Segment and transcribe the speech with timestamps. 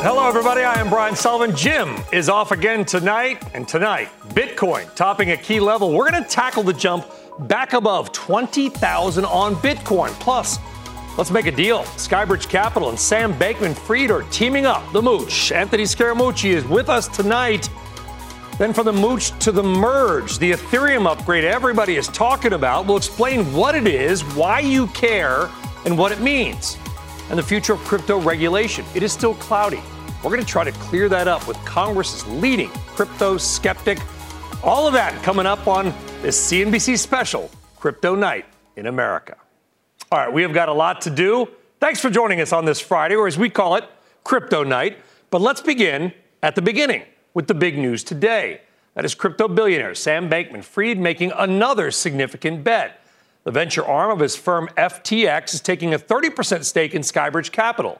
[0.00, 0.62] Hello, everybody.
[0.62, 1.56] I am Brian Sullivan.
[1.56, 3.42] Jim is off again tonight.
[3.52, 5.90] And tonight, Bitcoin topping a key level.
[5.92, 7.04] We're going to tackle the jump
[7.48, 10.10] back above 20,000 on Bitcoin.
[10.20, 10.60] Plus,
[11.18, 11.82] let's make a deal.
[11.96, 14.84] Skybridge Capital and Sam Bankman Fried are teaming up.
[14.92, 15.50] The Mooch.
[15.50, 17.68] Anthony Scaramucci is with us tonight.
[18.56, 22.86] Then from the Mooch to the Merge, the Ethereum upgrade everybody is talking about.
[22.86, 25.50] We'll explain what it is, why you care,
[25.84, 26.78] and what it means
[27.30, 28.84] and the future of crypto regulation.
[28.94, 29.80] It is still cloudy.
[30.22, 33.98] We're going to try to clear that up with Congress's leading crypto skeptic.
[34.64, 38.44] All of that coming up on this CNBC special, Crypto Night
[38.76, 39.36] in America.
[40.10, 41.48] All right, we have got a lot to do.
[41.80, 43.84] Thanks for joining us on this Friday, or as we call it,
[44.24, 44.98] Crypto Night.
[45.30, 46.12] But let's begin
[46.42, 47.02] at the beginning
[47.34, 48.62] with the big news today.
[48.94, 53.00] That is crypto billionaire Sam Bankman Fried making another significant bet.
[53.48, 57.98] The venture arm of his firm FTX is taking a 30% stake in Skybridge Capital.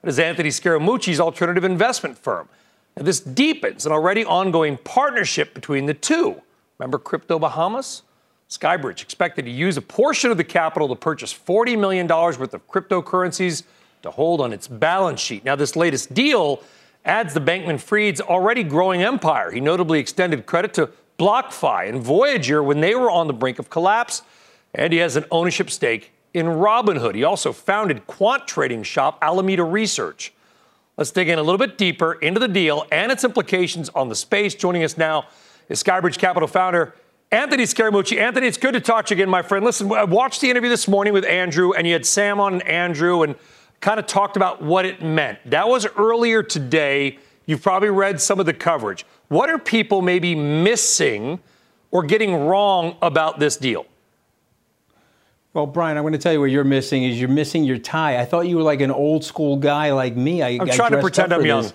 [0.00, 2.48] That is Anthony Scaramucci's alternative investment firm.
[2.96, 6.40] And this deepens an already ongoing partnership between the two.
[6.78, 8.04] Remember Crypto Bahamas?
[8.48, 12.66] Skybridge expected to use a portion of the capital to purchase $40 million worth of
[12.66, 13.64] cryptocurrencies
[14.00, 15.44] to hold on its balance sheet.
[15.44, 16.62] Now, this latest deal
[17.04, 19.50] adds the Bankman Fried's already growing empire.
[19.50, 20.88] He notably extended credit to
[21.18, 24.22] BlockFi and Voyager when they were on the brink of collapse
[24.76, 27.14] and he has an ownership stake in Robinhood.
[27.14, 30.32] He also founded quant trading shop Alameda Research.
[30.96, 34.14] Let's dig in a little bit deeper into the deal and its implications on the
[34.14, 34.54] space.
[34.54, 35.26] Joining us now
[35.68, 36.94] is Skybridge Capital founder
[37.32, 38.18] Anthony Scaramucci.
[38.18, 39.64] Anthony, it's good to talk to you again, my friend.
[39.64, 42.62] Listen, I watched the interview this morning with Andrew, and you had Sam on and
[42.62, 43.34] Andrew, and
[43.80, 45.38] kind of talked about what it meant.
[45.46, 47.18] That was earlier today.
[47.46, 49.04] You've probably read some of the coverage.
[49.28, 51.40] What are people maybe missing
[51.90, 53.86] or getting wrong about this deal?
[55.56, 58.20] Well, Brian, I'm going to tell you what you're missing is you're missing your tie.
[58.20, 60.42] I thought you were like an old school guy like me.
[60.42, 61.72] I, am trying to pretend I'm young.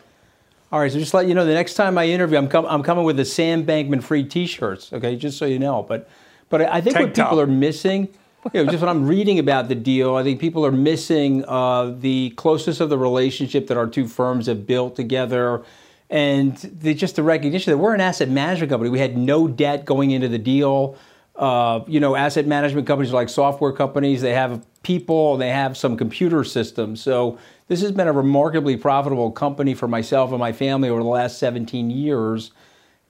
[0.72, 2.84] All right, so just let you know, the next time I interview, I'm, com- I'm
[2.84, 4.94] coming with the Sam Bankman Fried T-shirts.
[4.94, 5.81] Okay, just so you know.
[5.81, 6.08] But,
[6.50, 7.40] but I think Tank what people top.
[7.40, 8.09] are missing,
[8.53, 11.96] you know, just when I'm reading about the deal, I think people are missing uh,
[11.97, 15.64] the closeness of the relationship that our two firms have built together,
[16.08, 18.91] and the, just the recognition that we're an asset management company.
[18.91, 20.97] We had no debt going into the deal.
[21.41, 24.22] Uh, you know, asset management companies are like software companies.
[24.22, 27.02] They have people, they have some computer systems.
[27.02, 31.09] So this has been a remarkably profitable company for myself and my family over the
[31.09, 32.52] last 17 years.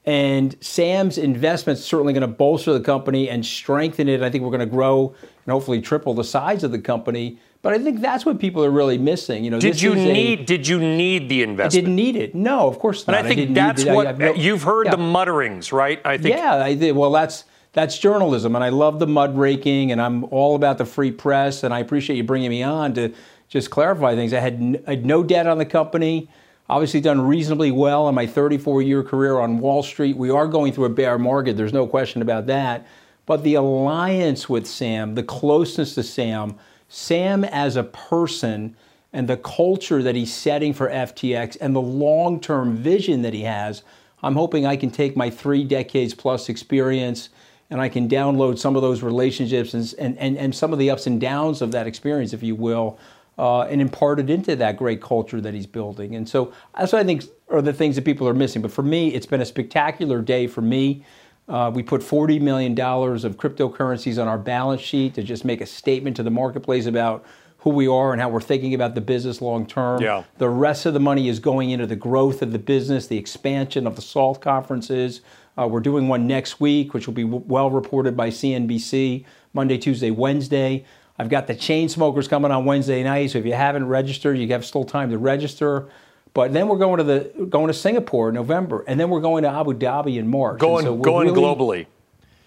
[0.06, 4.24] And Sam's investment's certainly going to bolster the company and strengthen it.
[4.24, 5.14] I think we're going to grow
[5.46, 7.38] and hopefully triple the size of the company.
[7.62, 9.44] But I think that's what people are really missing.
[9.44, 10.46] You know, Did you is a- need?
[10.46, 11.86] did you need the I investment?
[11.86, 12.34] didn't need it.
[12.34, 13.18] No, of course not.
[13.18, 13.26] And.
[13.26, 13.86] I think didn't that's.
[13.86, 14.92] I what no- you've heard Yeah.
[14.96, 16.00] the mutterings, right?
[16.06, 16.34] I think.
[16.36, 16.96] Yeah, I did.
[16.96, 17.44] Well, that's
[17.74, 21.64] that's journalism, and I love the mud raking, and I'm all about the free press,
[21.64, 23.14] and I appreciate you bringing me on to
[23.48, 24.34] just clarify things.
[24.34, 26.30] I had, n- I had no debt on the company.
[26.70, 30.18] Obviously, done reasonably well in my 34 year career on Wall Street.
[30.18, 31.56] We are going through a bear market.
[31.56, 32.86] There's no question about that.
[33.26, 36.56] But the alliance with Sam, the closeness to Sam,
[36.90, 38.76] Sam as a person,
[39.14, 43.44] and the culture that he's setting for FTX, and the long term vision that he
[43.44, 43.84] has,
[44.22, 47.30] I'm hoping I can take my three decades plus experience
[47.72, 50.90] and I can download some of those relationships and, and, and, and some of the
[50.92, 53.00] ups and downs of that experience, if you will,
[53.40, 56.16] uh, and impart it into that great culture that he's building.
[56.16, 58.62] And so that's what I think are the things that people are missing.
[58.62, 61.06] But for me, it's been a spectacular day for me.
[61.48, 65.66] Uh, we put $40 million of cryptocurrencies on our balance sheet to just make a
[65.66, 67.26] statement to the marketplace about
[67.60, 70.02] who we are and how we're thinking about the business long term.
[70.02, 70.24] Yeah.
[70.40, 73.88] The rest of the money is going into the growth of the business, the expansion
[73.88, 75.22] of the SALT conferences.
[75.58, 79.78] Uh, we're doing one next week, which will be w- well reported by CNBC Monday,
[79.78, 80.86] Tuesday, Wednesday.
[81.20, 84.66] I've got the Chainsmokers coming on Wednesday night, so if you haven't registered, you have
[84.66, 85.90] still time to register.
[86.34, 89.44] But then we're going to the going to Singapore in November, and then we're going
[89.44, 90.60] to Abu Dhabi in March.
[90.60, 91.86] Going so going really- globally.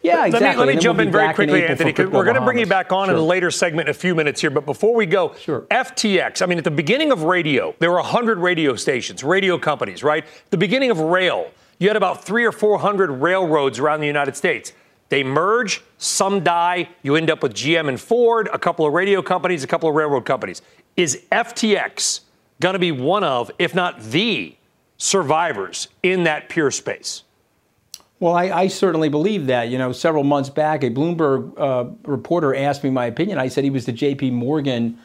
[0.05, 0.49] Yeah, exactly.
[0.49, 1.93] Let me, let me jump we'll in very quickly, in Anthony.
[1.97, 3.15] We're going to bring you back on sure.
[3.15, 4.51] in a later segment in a few minutes here.
[4.51, 5.63] But before we go, sure.
[5.71, 10.03] FTX, I mean, at the beginning of radio, there were 100 radio stations, radio companies,
[10.05, 10.27] right?
[10.51, 11.51] The beginning of rail,
[11.85, 14.73] you had about three or 400 railroads around the United States.
[15.11, 19.21] They merge, some die, you end up with GM and Ford, a couple of radio
[19.21, 20.63] companies, a couple of railroad companies.
[20.97, 22.21] Is FTX
[22.61, 24.57] going to be one of, if not the,
[24.97, 27.23] survivors in that pure space?
[28.19, 29.69] Well, I, I, certainly believe that.
[29.69, 33.39] You know, several months back, a Bloomberg uh, reporter asked me my opinion.
[33.39, 34.31] I said he was the J.P.
[34.31, 34.99] Morgan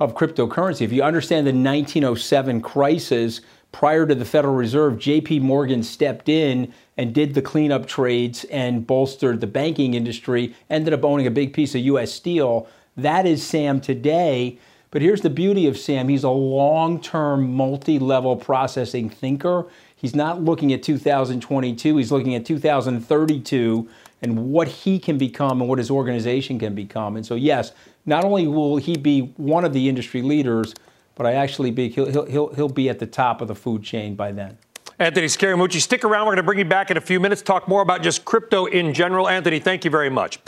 [0.00, 0.80] of cryptocurrency.
[0.80, 3.40] If you understand the 1907 crisis
[3.74, 5.40] prior to the Federal Reserve, J.P.
[5.40, 10.54] Morgan stepped in and did the cleanup trades and bolstered the banking industry.
[10.70, 12.12] Ended up owning a big piece of U.S.
[12.12, 12.68] Steel.
[12.96, 14.60] That is Sam today.
[14.92, 19.66] But here's the beauty of Sam he's a long term, multi level processing thinker.
[19.96, 23.88] He's not looking at 2022, he's looking at 2032
[24.22, 27.16] and what he can become and what his organization can become.
[27.16, 27.72] And so, yes,
[28.06, 30.74] not only will he be one of the industry leaders,
[31.14, 33.82] but I actually be, he'll, he'll, he'll he'll be at the top of the food
[33.82, 34.58] chain by then.
[34.98, 36.26] Anthony Scaramucci, stick around.
[36.26, 38.66] We're going to bring you back in a few minutes, talk more about just crypto
[38.66, 39.28] in general.
[39.28, 40.38] Anthony, thank you very much.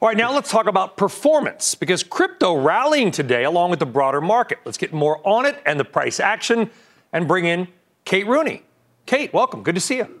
[0.00, 4.22] All right, now let's talk about performance because crypto rallying today along with the broader
[4.22, 4.58] market.
[4.64, 6.70] Let's get more on it and the price action
[7.12, 7.68] and bring in
[8.06, 8.62] Kate Rooney.
[9.04, 9.62] Kate, welcome.
[9.62, 10.20] Good to see you.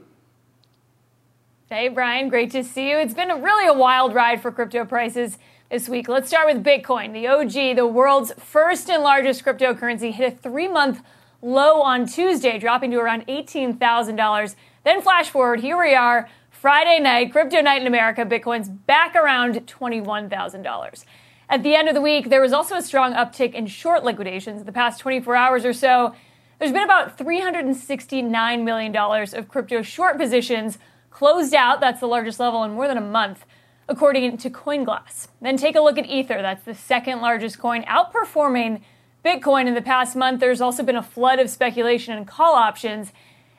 [1.70, 2.28] Hey, Brian.
[2.28, 2.98] Great to see you.
[2.98, 5.38] It's been a really a wild ride for crypto prices
[5.70, 6.08] this week.
[6.08, 7.12] Let's start with Bitcoin.
[7.12, 11.00] The OG, the world's first and largest cryptocurrency, hit a three month
[11.40, 14.54] low on Tuesday, dropping to around $18,000.
[14.82, 19.54] Then flash forward, here we are, Friday night, crypto night in America, Bitcoin's back around
[19.66, 21.04] $21,000.
[21.48, 24.64] At the end of the week, there was also a strong uptick in short liquidations.
[24.64, 26.14] The past 24 hours or so,
[26.58, 30.78] there's been about $369 million of crypto short positions
[31.10, 31.80] closed out.
[31.80, 33.46] That's the largest level in more than a month,
[33.90, 35.26] according to CoinGlass.
[35.42, 36.40] Then take a look at Ether.
[36.40, 38.82] That's the second largest coin, outperforming
[39.24, 40.38] Bitcoin in the past month.
[40.38, 43.12] There's also been a flood of speculation and call options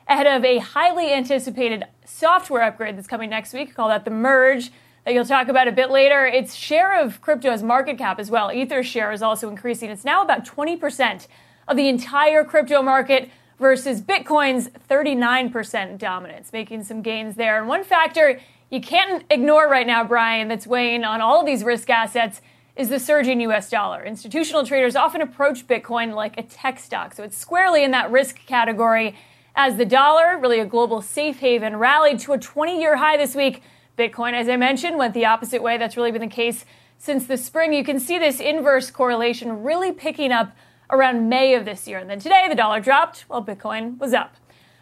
[0.08, 3.74] ahead of a highly anticipated software upgrade that's coming next week.
[3.74, 4.72] Call that the merge
[5.04, 6.26] that you'll talk about a bit later.
[6.26, 8.50] Its share of crypto's market cap as well.
[8.50, 9.90] Ether's share is also increasing.
[9.90, 11.26] It's now about 20%
[11.68, 13.28] of the entire crypto market
[13.58, 17.58] versus Bitcoin's 39% dominance, making some gains there.
[17.58, 18.40] And one factor
[18.72, 22.40] you can't ignore right now, Brian, that's weighing on all of these risk assets
[22.74, 24.02] is the surging US dollar.
[24.02, 28.46] Institutional traders often approach Bitcoin like a tech stock, so it's squarely in that risk
[28.46, 29.14] category.
[29.54, 33.34] As the dollar, really a global safe haven, rallied to a 20 year high this
[33.34, 33.62] week,
[33.98, 35.76] Bitcoin, as I mentioned, went the opposite way.
[35.76, 36.64] That's really been the case
[36.96, 37.74] since the spring.
[37.74, 40.56] You can see this inverse correlation really picking up
[40.88, 41.98] around May of this year.
[41.98, 44.34] And then today, the dollar dropped while Bitcoin was up.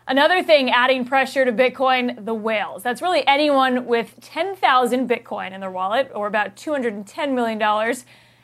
[0.09, 2.83] Another thing adding pressure to Bitcoin, the whales.
[2.83, 7.63] That's really anyone with 10,000 Bitcoin in their wallet, or about $210 million.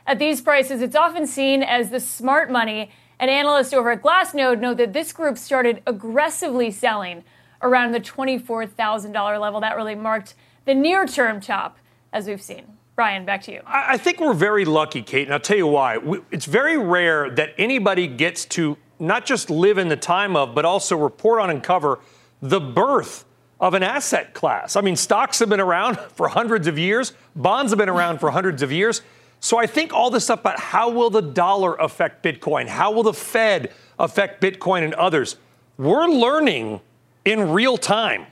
[0.06, 2.90] At these prices, it's often seen as the smart money.
[3.18, 7.24] And analysts over at Glassnode note that this group started aggressively selling
[7.62, 9.60] around the $24,000 level.
[9.60, 10.34] That really marked
[10.66, 11.78] the near term top,
[12.12, 12.76] as we've seen.
[12.94, 13.60] Brian, back to you.
[13.66, 15.98] I think we're very lucky, Kate, and I'll tell you why.
[16.30, 20.64] It's very rare that anybody gets to not just live in the time of, but
[20.64, 22.00] also report on and cover
[22.40, 23.24] the birth
[23.60, 24.76] of an asset class.
[24.76, 28.30] I mean, stocks have been around for hundreds of years, bonds have been around for
[28.30, 29.02] hundreds of years.
[29.40, 33.02] So I think all this stuff about how will the dollar affect Bitcoin, how will
[33.02, 35.36] the Fed affect Bitcoin and others,
[35.76, 36.80] we're learning
[37.24, 38.26] in real time.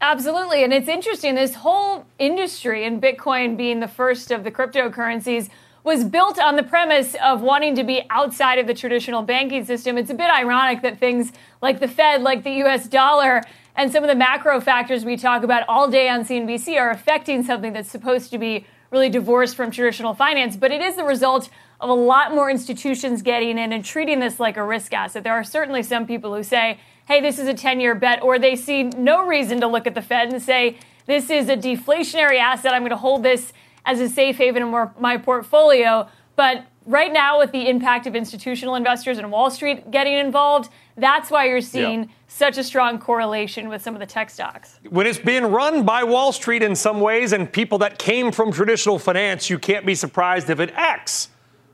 [0.00, 0.64] Absolutely.
[0.64, 1.34] And it's interesting.
[1.34, 5.48] This whole industry, and Bitcoin being the first of the cryptocurrencies,
[5.84, 9.98] was built on the premise of wanting to be outside of the traditional banking system.
[9.98, 13.42] It's a bit ironic that things like the Fed, like the US dollar,
[13.76, 17.42] and some of the macro factors we talk about all day on CNBC are affecting
[17.42, 20.56] something that's supposed to be really divorced from traditional finance.
[20.56, 21.50] But it is the result
[21.80, 25.22] of a lot more institutions getting in and treating this like a risk asset.
[25.22, 28.38] There are certainly some people who say, hey, this is a 10 year bet, or
[28.38, 32.38] they see no reason to look at the Fed and say, this is a deflationary
[32.38, 32.72] asset.
[32.72, 33.52] I'm going to hold this
[33.84, 36.08] as a safe haven in my portfolio.
[36.36, 41.30] But right now, with the impact of institutional investors and Wall Street getting involved, that's
[41.30, 42.08] why you're seeing yep.
[42.28, 44.78] such a strong correlation with some of the tech stocks.
[44.88, 48.52] When it's being run by Wall Street in some ways and people that came from
[48.52, 51.30] traditional finance, you can't be surprised if it acts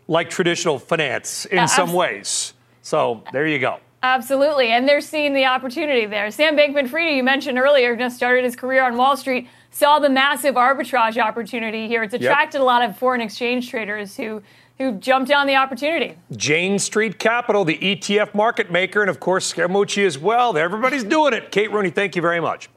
[0.09, 2.55] like traditional finance in some ways.
[2.83, 3.79] So there you go.
[4.03, 6.31] Absolutely, and they're seeing the opportunity there.
[6.31, 10.55] Sam Bankman-Fried, you mentioned earlier, just started his career on Wall Street, saw the massive
[10.57, 12.03] arbitrage opportunity here.
[12.03, 12.63] It's attracted yep.
[12.63, 14.43] a lot of foreign exchange traders who
[14.81, 16.17] who jumped on the opportunity.
[16.35, 20.57] Jane Street Capital, the ETF market maker, and of course Scaramucci as well.
[20.57, 21.53] Everybody's doing it.
[21.53, 22.71] Kate Rooney, thank you very much.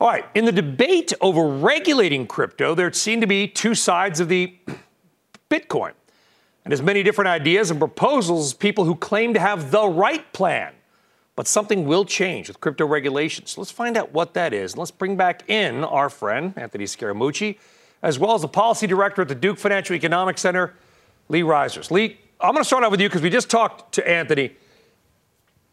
[0.00, 4.28] All right, in the debate over regulating crypto, there seem to be two sides of
[4.28, 4.52] the
[5.50, 5.92] Bitcoin.
[6.64, 10.72] And as many different ideas and proposals people who claim to have the right plan.
[11.38, 13.56] But something will change with crypto regulations.
[13.56, 14.76] Let's find out what that is.
[14.76, 17.58] Let's bring back in our friend, Anthony Scaramucci,
[18.02, 20.74] as well as the policy director at the Duke Financial Economics Center,
[21.28, 21.92] Lee Reiners.
[21.92, 24.50] Lee, I'm going to start out with you because we just talked to Anthony.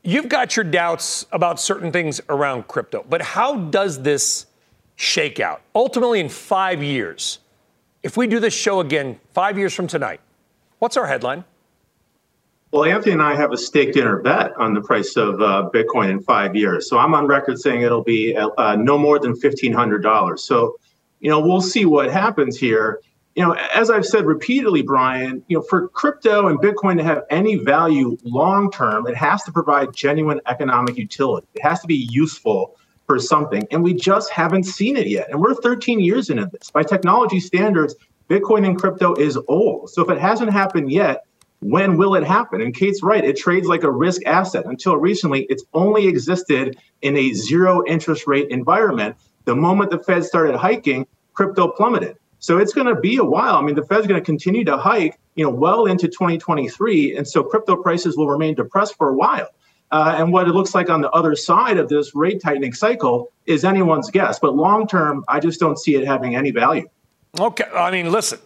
[0.04, 4.46] You've got your doubts about certain things around crypto, but how does this
[4.98, 5.64] shake out?
[5.74, 7.40] Ultimately, in five years,
[8.04, 10.20] if we do this show again five years from tonight,
[10.78, 11.44] what's our headline?
[12.76, 16.10] Well, Anthony and I have a steak dinner bet on the price of uh, Bitcoin
[16.10, 16.90] in five years.
[16.90, 20.40] So I'm on record saying it'll be uh, no more than $1,500.
[20.40, 20.76] So,
[21.22, 23.00] you know, we'll see what happens here.
[23.36, 27.24] You know, as I've said repeatedly, Brian, you know, for crypto and Bitcoin to have
[27.30, 31.48] any value long term, it has to provide genuine economic utility.
[31.54, 32.76] It has to be useful
[33.08, 33.66] for something.
[33.72, 35.30] And we just haven't seen it yet.
[35.30, 36.72] And we're 13 years into this.
[36.72, 37.96] By technology standards,
[38.30, 39.92] Bitcoin and crypto is old.
[39.92, 41.26] So if it hasn't happened yet,
[41.66, 42.62] when will it happen?
[42.62, 44.66] And Kate's right, it trades like a risk asset.
[44.68, 49.16] Until recently, it's only existed in a zero interest rate environment.
[49.46, 52.18] The moment the Fed started hiking, crypto plummeted.
[52.38, 53.56] So it's going to be a while.
[53.56, 57.28] I mean, the Fed's going to continue to hike, you know, well into 2023, and
[57.28, 59.48] so crypto prices will remain depressed for a while.
[59.92, 63.32] Uh, and what it looks like on the other side of this rate tightening cycle
[63.48, 64.38] is anyone's guess.
[64.38, 66.88] But long term, I just don't see it having any value.
[67.40, 68.40] Okay, I mean, listen,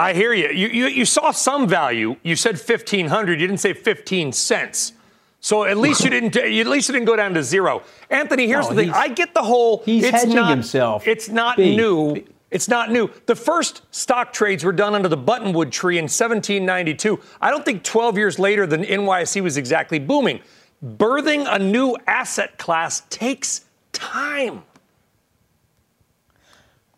[0.00, 0.48] I hear you.
[0.48, 2.16] You, you, you saw some value.
[2.22, 4.92] You said 1500 You didn't say 15 cents.
[5.40, 6.36] So at least you didn't.
[6.36, 7.82] At least you didn't go down to zero.
[8.10, 8.92] Anthony, here's No, the thing.
[8.92, 9.82] I get the whole.
[9.84, 11.06] he's it's hedging not, himself.
[11.06, 11.76] It's not B.
[11.76, 12.14] new.
[12.14, 12.24] B.
[12.50, 13.08] It's not new.
[13.26, 17.20] The first stock trades were done under the Buttonwood tree in 1792.
[17.40, 20.40] I don't think 12 years later the NYSE was exactly booming.
[20.84, 24.62] Birthing a new asset class takes time.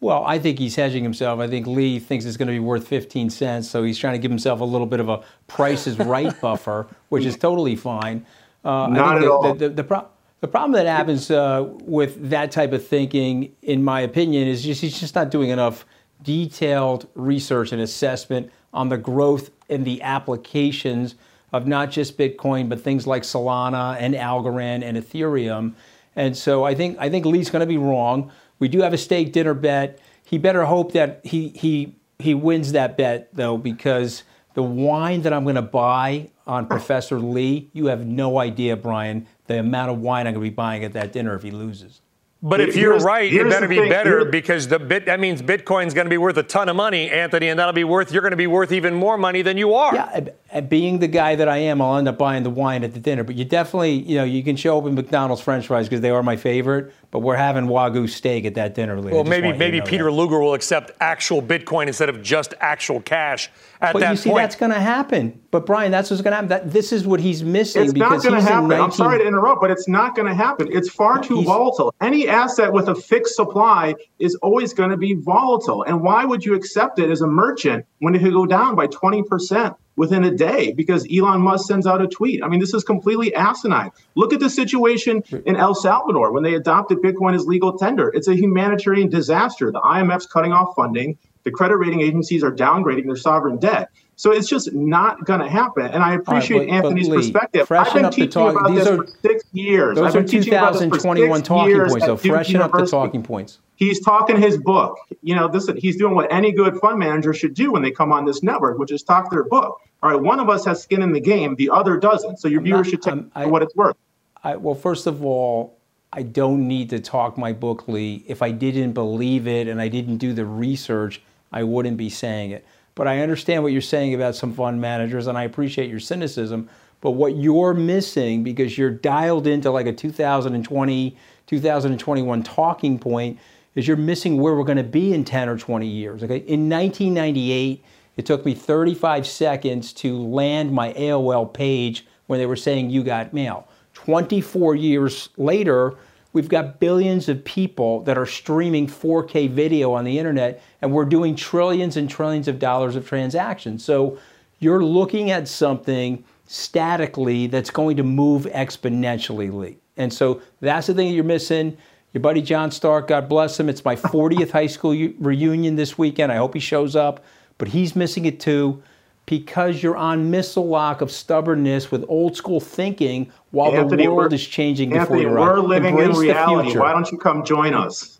[0.02, 1.38] Well, I think he's hedging himself.
[1.38, 4.18] I think Lee thinks it's going to be worth 15 cents, so he's trying to
[4.18, 8.26] give himself a little bit of a price is right buffer, which is totally fine.
[8.64, 9.54] Uh, Not I think at the, all.
[9.54, 10.08] The, the, the, pro-
[10.40, 14.80] the problem that happens uh, with that type of thinking, in my opinion, is just
[14.80, 15.86] he's just not doing enough
[16.20, 21.14] detailed research and assessment on the growth and the applications
[21.52, 25.74] of not just Bitcoin, but things like Solana and Algorand and Ethereum.
[26.16, 28.32] And so I think I think Lee's going to be wrong.
[28.62, 29.98] We do have a steak dinner bet.
[30.24, 34.22] He better hope that he he he wins that bet though, because
[34.54, 39.26] the wine that I'm going to buy on Professor Lee, you have no idea, Brian,
[39.48, 42.02] the amount of wine I'm going to be buying at that dinner if he loses.
[42.44, 45.40] But if you're right, it here's better be better Here- because the bit that means
[45.40, 48.22] Bitcoin's going to be worth a ton of money, Anthony, and that'll be worth you're
[48.22, 49.94] going to be worth even more money than you are.
[49.94, 53.00] Yeah, being the guy that I am, I'll end up buying the wine at the
[53.00, 53.22] dinner.
[53.22, 56.10] But you definitely, you know, you can show up in McDonald's French fries because they
[56.10, 56.92] are my favorite.
[57.12, 58.98] But we're having wagyu steak at that dinner.
[58.98, 59.14] later.
[59.14, 60.10] Well, maybe want you to maybe Peter that.
[60.12, 63.50] Luger will accept actual Bitcoin instead of just actual cash
[63.82, 64.42] at But that you see, point.
[64.42, 65.40] that's going to happen.
[65.50, 66.48] But Brian, that's what's going to happen.
[66.48, 68.68] That, this is what he's missing It's not because going to he's in happen.
[68.68, 68.84] 19.
[68.84, 70.68] I'm sorry to interrupt, but it's not going to happen.
[70.70, 71.92] It's far too He's- volatile.
[72.00, 75.82] Any asset with a fixed supply is always going to be volatile.
[75.82, 78.86] And why would you accept it as a merchant when it could go down by
[78.86, 79.76] 20%?
[79.94, 82.42] Within a day, because Elon Musk sends out a tweet.
[82.42, 83.90] I mean, this is completely asinine.
[84.14, 88.08] Look at the situation in El Salvador when they adopted Bitcoin as legal tender.
[88.14, 89.70] It's a humanitarian disaster.
[89.70, 91.18] The IMF's cutting off funding.
[91.44, 93.88] The credit rating agencies are downgrading their sovereign debt.
[94.16, 95.86] So it's just not going to happen.
[95.86, 97.72] And I appreciate but- but Anthony's Lee, perspective.
[97.72, 99.96] I've been up the teaching talk- about these this are- for six years.
[99.96, 102.04] Those I've are been teaching about this for 2021 talking points.
[102.06, 103.58] So freshen up the talking points.
[103.74, 104.96] He's talking his book.
[105.22, 108.12] You know, this he's doing what any good fund manager should do when they come
[108.12, 109.80] on this network, which is talk their book.
[110.04, 112.38] All right, one of us has skin in the game, the other doesn't.
[112.38, 113.96] So your I'm viewers not- should take I- what it's worth.
[114.44, 115.78] I, well, first of all,
[116.12, 118.22] I don't need to talk my book, Lee.
[118.28, 121.22] If I didn't believe it and I didn't do the research,
[121.52, 122.66] I wouldn't be saying it.
[122.94, 126.68] But I understand what you're saying about some fund managers, and I appreciate your cynicism.
[127.00, 131.16] But what you're missing, because you're dialed into like a 2020,
[131.46, 133.38] 2021 talking point,
[133.74, 136.22] is you're missing where we're going to be in 10 or 20 years.
[136.22, 137.82] Okay, in 1998,
[138.16, 143.02] it took me 35 seconds to land my AOL page when they were saying you
[143.02, 143.66] got mail.
[143.94, 145.94] 24 years later,
[146.32, 151.04] we've got billions of people that are streaming 4K video on the internet, and we're
[151.04, 153.84] doing trillions and trillions of dollars of transactions.
[153.84, 154.18] So
[154.58, 161.08] you're looking at something statically that's going to move exponentially, And so that's the thing
[161.08, 161.76] that you're missing.
[162.12, 163.68] Your buddy John Stark, God bless him.
[163.68, 166.30] It's my 40th high school reunion this weekend.
[166.30, 167.24] I hope he shows up,
[167.56, 168.82] but he's missing it too.
[169.26, 174.32] Because you're on missile lock of stubbornness with old school thinking while Anthony, the world
[174.32, 176.78] is changing Anthony, before your we're living Embrace in reality.
[176.78, 178.18] Why don't you come join us?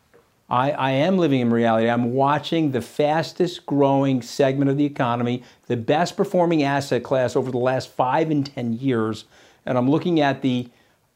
[0.48, 1.88] I, I am living in reality.
[1.88, 7.50] I'm watching the fastest growing segment of the economy, the best performing asset class over
[7.50, 9.24] the last five and 10 years.
[9.64, 10.68] And I'm looking at the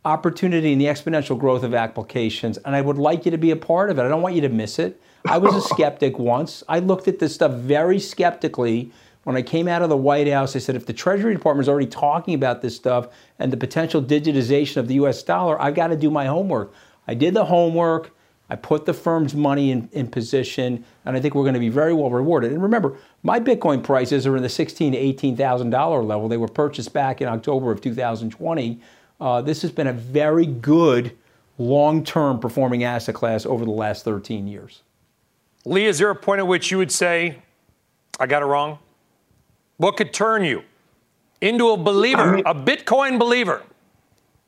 [0.07, 2.57] opportunity and the exponential growth of applications.
[2.59, 4.03] And I would like you to be a part of it.
[4.03, 5.01] I don't want you to miss it.
[5.29, 6.63] I was a skeptic once.
[6.67, 8.91] I looked at this stuff very skeptically.
[9.27, 11.69] When I came out of the White House, I said, if the Treasury Department is
[11.69, 13.09] already talking about this stuff
[13.41, 16.73] and the potential digitization of the US dollar, I've got to do my homework.
[17.09, 18.13] I did the homework.
[18.49, 21.71] I put the firm's money in, in position, and I think we're going to be
[21.71, 22.53] very well rewarded.
[22.53, 26.29] And remember, my Bitcoin prices are in the sixteen to eighteen thousand dollar level.
[26.29, 28.81] They were purchased back in October of 2020.
[29.21, 31.19] Uh, this has been a very good
[31.59, 34.83] long-term performing asset class over the last 13 years.
[35.65, 37.39] Lee, is there a point at which you would say,
[38.21, 38.79] I got it wrong?
[39.79, 40.63] What could turn you
[41.41, 43.63] into a believer, I mean- a Bitcoin believer?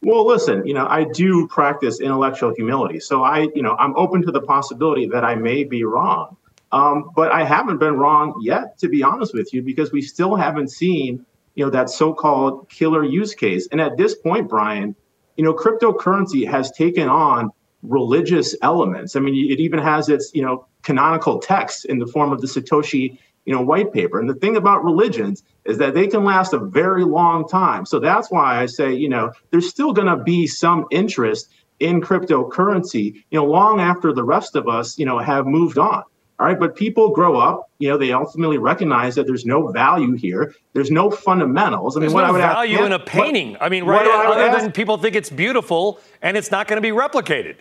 [0.00, 3.00] Well, listen, you know, I do practice intellectual humility.
[3.00, 6.36] So I, you know, I'm open to the possibility that I may be wrong.
[6.70, 10.36] Um, but I haven't been wrong yet, to be honest with you, because we still
[10.36, 11.24] haven't seen,
[11.56, 13.66] you know, that so-called killer use case.
[13.72, 14.94] And at this point, Brian,
[15.36, 17.50] you know, cryptocurrency has taken on
[17.82, 19.16] religious elements.
[19.16, 22.46] I mean, it even has its, you know, canonical text in the form of the
[22.46, 23.18] Satoshi,
[23.48, 24.20] you know, white paper.
[24.20, 27.86] And the thing about religions is that they can last a very long time.
[27.86, 31.48] So that's why I say, you know, there's still going to be some interest
[31.80, 36.02] in cryptocurrency, you know, long after the rest of us, you know, have moved on.
[36.40, 40.12] All right, but people grow up, you know, they ultimately recognize that there's no value
[40.12, 40.54] here.
[40.74, 41.96] There's no fundamentals.
[41.96, 43.56] I mean, There's what no I would value ask, in a what- painting.
[43.62, 44.06] I mean, right?
[44.06, 47.56] Other than people think it's beautiful and it's not going to be replicated.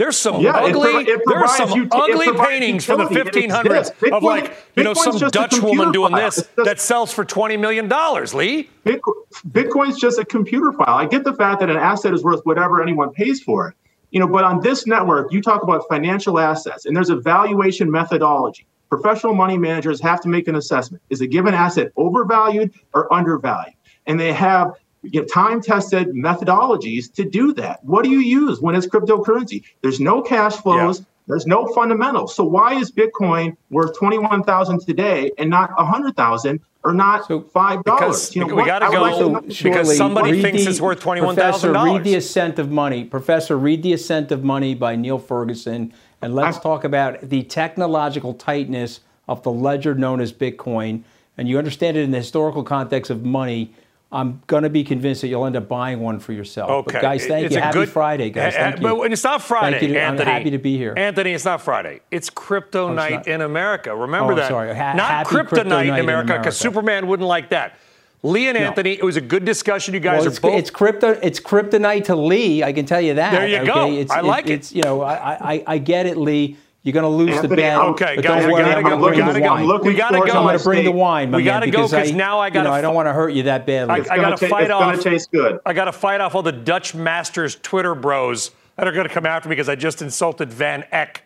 [0.00, 3.90] There's some Yeah, ugly, it there's provides some ugly paintings from the 1500s exists.
[3.90, 6.20] of Bitcoin- like, you know, Bitcoin's some Dutch woman doing file.
[6.22, 7.86] this just- that sells for $20 million,
[8.32, 8.70] Lee.
[8.86, 10.94] Bitcoin's just a computer file.
[10.94, 13.74] I get the fact that an asset is worth whatever anyone pays for it.
[14.10, 17.90] You know, but on this network, you talk about financial assets, and there's a valuation
[17.90, 18.66] methodology.
[18.88, 21.02] Professional money managers have to make an assessment.
[21.10, 23.74] Is a given asset overvalued or undervalued?
[24.06, 27.82] And they have you know, time-tested methodologies to do that.
[27.84, 29.62] What do you use when it's cryptocurrency?
[29.82, 31.00] There's no cash flows.
[31.00, 31.04] Yeah.
[31.26, 32.34] There's no fundamentals.
[32.34, 37.26] So why is Bitcoin worth twenty-one thousand today and not a hundred thousand or not
[37.28, 38.52] So- five Because dollars?
[38.52, 41.34] we gotta go- because somebody thinks the- it's worth $21,000.
[41.34, 43.04] Professor, read The Ascent of Money.
[43.04, 47.42] Professor, read The Ascent of Money by Niall Ferguson, and let's I- talk about the
[47.44, 51.02] technological tightness of the ledger known as Bitcoin.
[51.38, 53.72] And you understand it in the historical context of money.
[54.12, 56.68] I'm going to be convinced that you'll end up buying one for yourself.
[56.70, 56.94] Okay.
[56.94, 57.60] But guys, thank It's you.
[57.60, 58.54] Happy good- Friday, guys.
[58.54, 58.82] Thank you.
[58.82, 60.00] But it's not Friday, Thank you.
[60.00, 60.94] I'm happy to be here.
[60.96, 62.00] Anthony, it's not Friday.
[62.10, 63.94] It's Crypto oh, it's Night in America.
[63.94, 64.48] Remember Oh, I'm that.
[64.48, 64.74] sorry.
[64.74, 67.76] Ha- not Crypto, Crypto Night in America, because Superman wouldn't like that.
[68.22, 69.94] Lee and Anthony, it was a good discussion.
[69.94, 70.58] You guys Well, are it's, both.
[70.58, 71.18] it's crypto.
[71.22, 72.62] It's kryptonite to Lee.
[72.62, 73.30] I can tell you that.
[73.32, 73.66] There you okay?
[73.66, 73.90] go.
[73.92, 74.52] It's, I like it.
[74.54, 76.58] It's you know I, I I get it, Lee.
[76.82, 77.72] You're going to lose the Anthony, bet.
[77.78, 78.88] I'm- Okay, but guys, don't we worry, gotta I'm go.
[78.90, 79.46] going We to bring gotta the go.
[79.52, 79.66] wine.
[79.66, 80.22] looking We gotta go.
[80.24, 82.68] I'm going to bring the wine, my We gotta go, because I, now I gotta
[82.70, 83.94] know, I don't want to hurt you that badly.
[84.08, 85.60] I- I gotta ta- fight it's off- gonna taste good.
[85.66, 89.12] I got to fight off all the Dutch Masters Twitter bros that are going to
[89.12, 91.22] come after me because I just insulted Van Eck.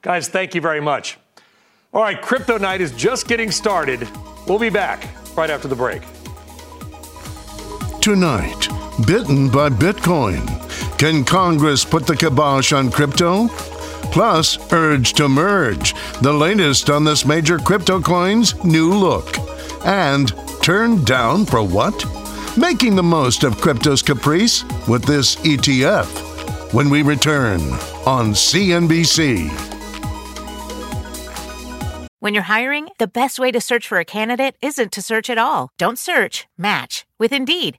[0.00, 1.18] Guys, thank you very much.
[1.92, 4.08] All right, Crypto Night is just getting started.
[4.48, 6.02] We'll be back right after the break.
[8.00, 8.68] Tonight,
[9.06, 10.46] bitten by Bitcoin.
[10.98, 13.48] Can Congress put the kibosh on crypto?
[14.14, 15.92] Plus, urge to merge.
[16.22, 19.36] The latest on this major crypto coin's new look.
[19.84, 22.04] And turned down for what?
[22.56, 26.06] Making the most of crypto's caprice with this ETF.
[26.72, 27.60] When we return
[28.06, 29.50] on CNBC.
[32.20, 35.38] When you're hiring, the best way to search for a candidate isn't to search at
[35.38, 35.70] all.
[35.76, 37.78] Don't search, match with Indeed.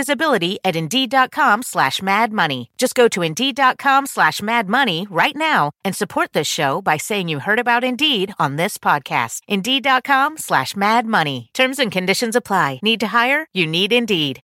[0.00, 2.70] visibility at Indeed.com slash Mad Money.
[2.78, 7.28] Just go to Indeed.com slash Mad Money right now and support this show by saying
[7.28, 9.42] you heard about Indeed on this podcast.
[9.46, 11.50] Indeed.com slash Mad Money.
[11.52, 12.80] Terms and conditions apply.
[12.82, 13.46] Need to hire?
[13.52, 14.40] You need Indeed.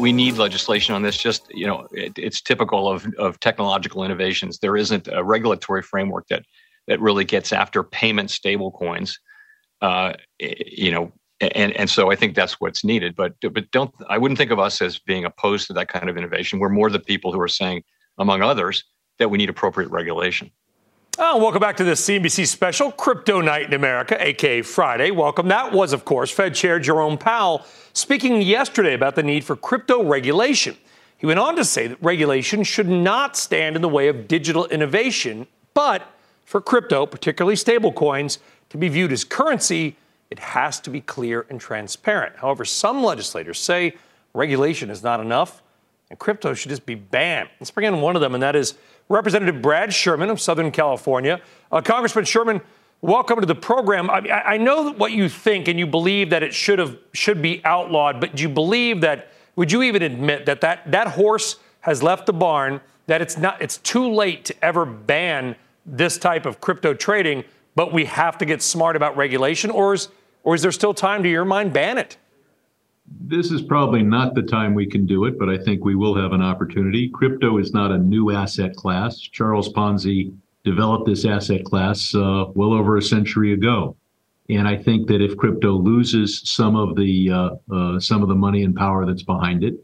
[0.00, 1.16] we need legislation on this.
[1.16, 4.58] Just you know, it, it's typical of of technological innovations.
[4.58, 6.44] There isn't a regulatory framework that
[6.90, 9.20] that really gets after payment stable coins.
[9.80, 13.14] Uh, you know, and and so I think that's what's needed.
[13.14, 16.18] But but don't I wouldn't think of us as being opposed to that kind of
[16.18, 16.58] innovation.
[16.58, 17.84] We're more the people who are saying,
[18.18, 18.82] among others,
[19.18, 20.50] that we need appropriate regulation.
[21.16, 25.12] Oh, welcome back to this CNBC special, Crypto Night in America, aka Friday.
[25.12, 25.46] Welcome.
[25.46, 30.02] That was, of course, Fed Chair Jerome Powell speaking yesterday about the need for crypto
[30.02, 30.76] regulation.
[31.18, 34.66] He went on to say that regulation should not stand in the way of digital
[34.66, 36.02] innovation, but
[36.50, 38.38] for crypto, particularly stablecoins,
[38.70, 39.96] to be viewed as currency,
[40.30, 42.34] it has to be clear and transparent.
[42.38, 43.94] However, some legislators say
[44.34, 45.62] regulation is not enough
[46.10, 47.50] and crypto should just be banned.
[47.60, 48.74] Let's bring in one of them, and that is
[49.08, 51.40] Representative Brad Sherman of Southern California.
[51.70, 52.60] Uh, Congressman Sherman,
[53.00, 54.10] welcome to the program.
[54.10, 57.64] I, I, know what you think, and you believe that it should have should be
[57.64, 58.20] outlawed.
[58.20, 59.30] But do you believe that?
[59.54, 62.80] Would you even admit that that that horse has left the barn?
[63.06, 63.62] That it's not.
[63.62, 65.54] It's too late to ever ban
[65.86, 67.44] this type of crypto trading.
[67.74, 70.08] But we have to get smart about regulation, or is
[70.42, 72.16] or is there still time to your mind ban it?
[73.18, 76.14] this is probably not the time we can do it, but I think we will
[76.14, 77.08] have an opportunity.
[77.08, 79.18] Crypto is not a new asset class.
[79.18, 80.32] Charles Ponzi
[80.64, 83.96] developed this asset class uh, well over a century ago,
[84.48, 88.34] and I think that if crypto loses some of the uh, uh, some of the
[88.34, 89.74] money and power that's behind it,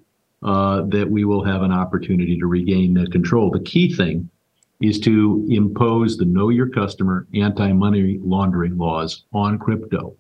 [0.43, 3.51] uh, that we will have an opportunity to regain that control.
[3.51, 4.31] The key thing
[4.81, 10.15] is to impose the know your customer anti-money laundering laws on crypto.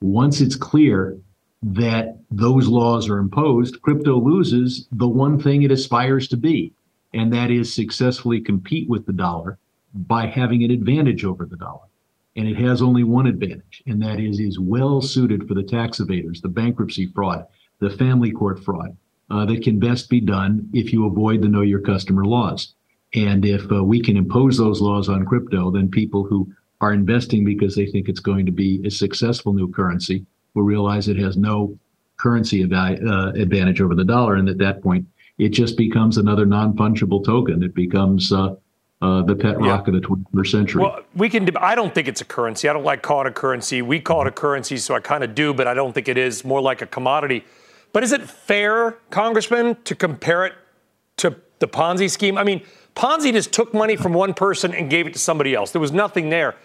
[0.00, 1.18] Once it's clear
[1.62, 6.72] that those laws are imposed, crypto loses the one thing it aspires to be,
[7.12, 9.58] and that is successfully compete with the dollar
[9.94, 11.86] by having an advantage over the dollar.
[12.36, 15.98] And it has only one advantage, and that is is well suited for the tax
[15.98, 17.46] evaders, the bankruptcy fraud,
[17.80, 18.96] the family court fraud
[19.30, 22.74] uh, that can best be done if you avoid the know your customer laws.
[23.14, 27.44] And if uh, we can impose those laws on crypto, then people who are investing
[27.44, 31.36] because they think it's going to be a successful new currency will realize it has
[31.36, 31.78] no
[32.18, 34.34] currency uh, advantage over the dollar.
[34.34, 35.06] And at that point,
[35.38, 37.62] it just becomes another non fungible token.
[37.62, 38.56] It becomes uh,
[39.00, 39.94] uh, the pet rock yeah.
[39.94, 40.82] of the 21st century.
[40.82, 41.48] Well, we can.
[41.56, 42.68] I don't think it's a currency.
[42.68, 43.80] I don't like call it a currency.
[43.80, 46.18] We call it a currency, so I kind of do, but I don't think it
[46.18, 46.44] is.
[46.44, 47.44] More like a commodity.
[47.92, 50.52] But is it fair, Congressman, to compare it
[51.18, 52.36] to the Ponzi scheme?
[52.36, 52.62] I mean,
[52.98, 55.70] Ponzi just took money from one person and gave it to somebody else.
[55.70, 56.56] There was nothing there.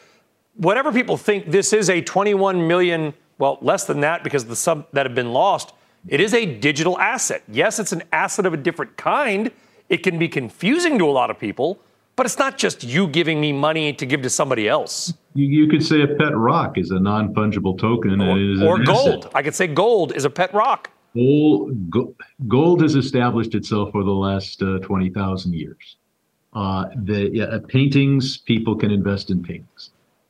[0.56, 4.86] Whatever people think, this is a 21 million well, less than that because the sum
[4.93, 5.74] that have been lost.
[6.08, 7.43] It is a digital asset.
[7.48, 9.52] Yes, it's an asset of a different kind.
[9.89, 11.80] It can be confusing to a lot of people,
[12.15, 15.13] but it's not just you giving me money to give to somebody else.
[15.34, 18.22] You, you could say a pet rock is a non fungible token.
[18.22, 19.26] Or, or gold.
[19.26, 19.32] Asset.
[19.36, 20.89] I could say gold is a pet rock.
[21.15, 21.91] Gold,
[22.48, 25.98] gold has established itself for the last uh, 20,000 years.
[26.56, 29.89] Uh, the yeah, uh, paintings, people can invest in paintings.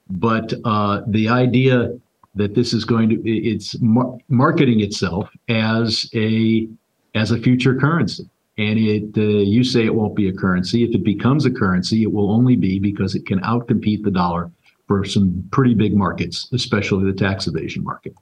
[0.09, 1.97] But uh, the idea
[2.35, 6.67] that this is going to it's mar- marketing itself as a
[7.15, 8.29] as a future currency.
[8.57, 10.83] And it uh, you say it won't be a currency.
[10.83, 14.51] If it becomes a currency it will only be because it can outcompete the dollar
[14.87, 18.13] for some pretty big markets especially the tax evasion market.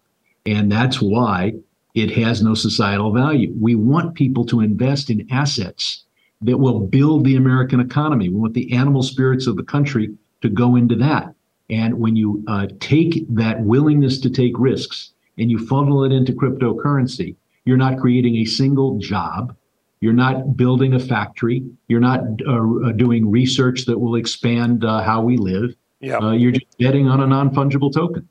[0.45, 1.53] And that's why
[1.93, 3.53] it has no societal value.
[3.59, 6.05] We want people to invest in assets
[6.41, 10.09] that will build the american economy we want the animal spirits of the country
[10.41, 11.33] to go into that
[11.71, 16.33] and when you uh, take that willingness to take risks and you funnel it into
[16.33, 19.55] cryptocurrency, you're not creating a single job.
[20.01, 21.63] You're not building a factory.
[21.87, 25.75] You're not uh, uh doing research that will expand uh, how we live.
[26.01, 26.17] Yeah.
[26.17, 28.27] Uh, you're just betting on a non fungible token.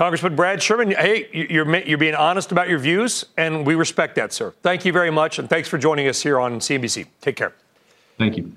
[0.00, 4.32] Congressman Brad Sherman, hey, you're, you're being honest about your views, and we respect that,
[4.32, 4.54] sir.
[4.62, 7.06] Thank you very much, and thanks for joining us here on CNBC.
[7.20, 7.52] Take care.
[8.16, 8.50] Thank you.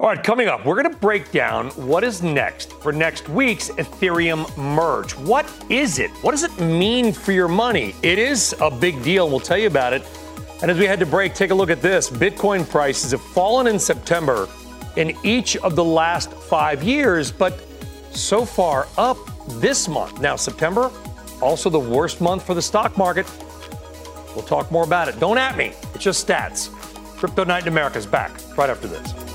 [0.00, 3.68] All right, coming up, we're going to break down what is next for next week's
[3.68, 5.12] Ethereum merge.
[5.12, 6.10] What is it?
[6.22, 7.94] What does it mean for your money?
[8.02, 10.02] It is a big deal, we'll tell you about it.
[10.62, 12.10] And as we head to break, take a look at this.
[12.10, 14.48] Bitcoin prices have fallen in September
[14.96, 17.64] in each of the last five years, but
[18.10, 19.16] so far up
[19.54, 20.20] this month.
[20.20, 20.90] Now, September,
[21.40, 23.26] also the worst month for the stock market.
[24.34, 25.18] We'll talk more about it.
[25.18, 26.72] Don't at me, it's just stats.
[27.18, 29.27] Crypto Night in America is back right after this.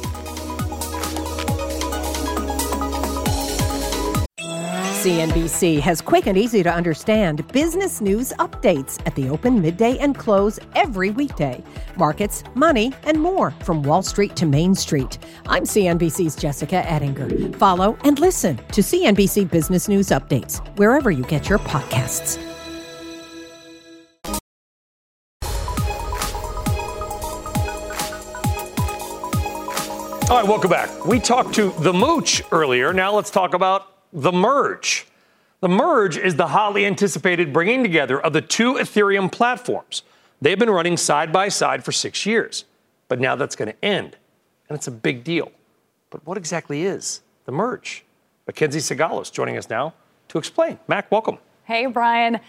[5.04, 10.18] CNBC has quick and easy to understand business news updates at the open, midday, and
[10.18, 11.62] close every weekday.
[11.98, 15.18] Markets, money, and more from Wall Street to Main Street.
[15.48, 17.52] I'm CNBC's Jessica Ettinger.
[17.58, 22.42] Follow and listen to CNBC Business News Updates wherever you get your podcasts.
[30.30, 31.06] All right, welcome back.
[31.06, 32.94] We talked to the Mooch earlier.
[32.94, 35.08] Now let's talk about the merge.
[35.60, 40.04] The merge is the hotly anticipated bringing together of the two Ethereum platforms.
[40.42, 42.66] They've been running side by side for six years,
[43.08, 44.18] but now that's going to end,
[44.70, 45.52] and it's a big deal.
[46.10, 48.04] But what exactly is the merge?
[48.46, 49.94] Mackenzie Sigalos joining us now
[50.28, 50.78] to explain.
[50.88, 51.38] Mac, welcome.
[51.64, 52.40] Hey, Brian.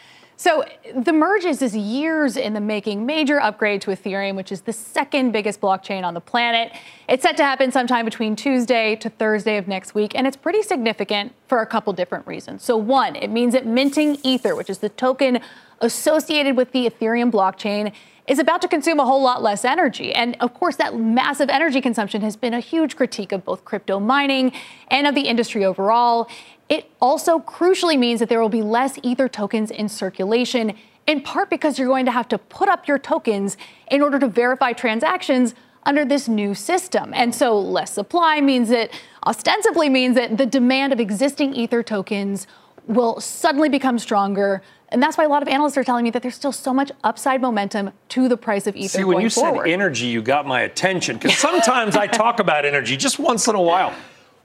[0.44, 0.62] So
[0.94, 4.74] the merge is this years in the making major upgrade to Ethereum, which is the
[4.74, 6.70] second biggest blockchain on the planet.
[7.08, 10.60] It's set to happen sometime between Tuesday to Thursday of next week, and it's pretty
[10.60, 12.62] significant for a couple different reasons.
[12.62, 15.40] So one, it means that minting Ether, which is the token
[15.80, 17.94] associated with the Ethereum blockchain,
[18.26, 20.14] is about to consume a whole lot less energy.
[20.14, 24.00] And of course, that massive energy consumption has been a huge critique of both crypto
[24.00, 24.52] mining
[24.88, 26.28] and of the industry overall.
[26.68, 30.74] It also crucially means that there will be less Ether tokens in circulation,
[31.06, 33.56] in part because you're going to have to put up your tokens
[33.90, 37.12] in order to verify transactions under this new system.
[37.14, 38.90] And so less supply means that
[39.26, 42.46] ostensibly means that the demand of existing Ether tokens
[42.86, 44.62] will suddenly become stronger.
[44.88, 46.90] And that's why a lot of analysts are telling me that there's still so much
[47.02, 48.98] upside momentum to the price of Ether.
[48.98, 49.64] See, when you forward.
[49.64, 53.54] said energy, you got my attention because sometimes I talk about energy just once in
[53.54, 53.92] a while.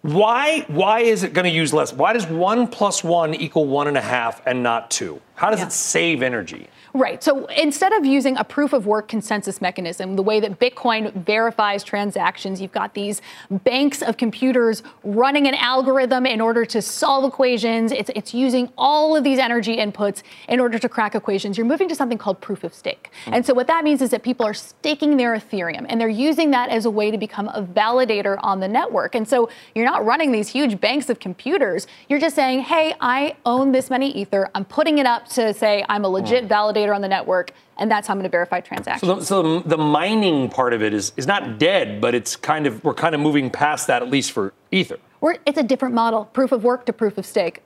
[0.01, 1.91] Why, why is it going to use less?
[1.91, 5.21] Why does one plus one equal one and a half and not two?
[5.35, 5.67] How does yeah.
[5.67, 6.67] it save energy?
[6.93, 7.23] Right.
[7.23, 11.83] So instead of using a proof of work consensus mechanism, the way that Bitcoin verifies
[11.83, 17.91] transactions, you've got these banks of computers running an algorithm in order to solve equations.
[17.91, 21.57] It's, it's using all of these energy inputs in order to crack equations.
[21.57, 23.11] You're moving to something called proof of stake.
[23.21, 23.33] Mm-hmm.
[23.35, 26.51] And so what that means is that people are staking their Ethereum and they're using
[26.51, 29.13] that as a way to become a validator on the network.
[29.13, 31.85] And so you're not running these huge banks of computers.
[32.07, 34.49] You're just saying, hey, I own this many Ether.
[34.55, 36.53] I'm putting it up to say I'm a legit mm-hmm.
[36.53, 39.07] validator validator on the network, and that's how I'm going to verify transactions.
[39.07, 42.67] So, the, so the mining part of it is is not dead, but it's kind
[42.67, 44.97] of we're kind of moving past that at least for Ether.
[45.21, 47.61] We're, it's a different model, proof of work to proof of stake.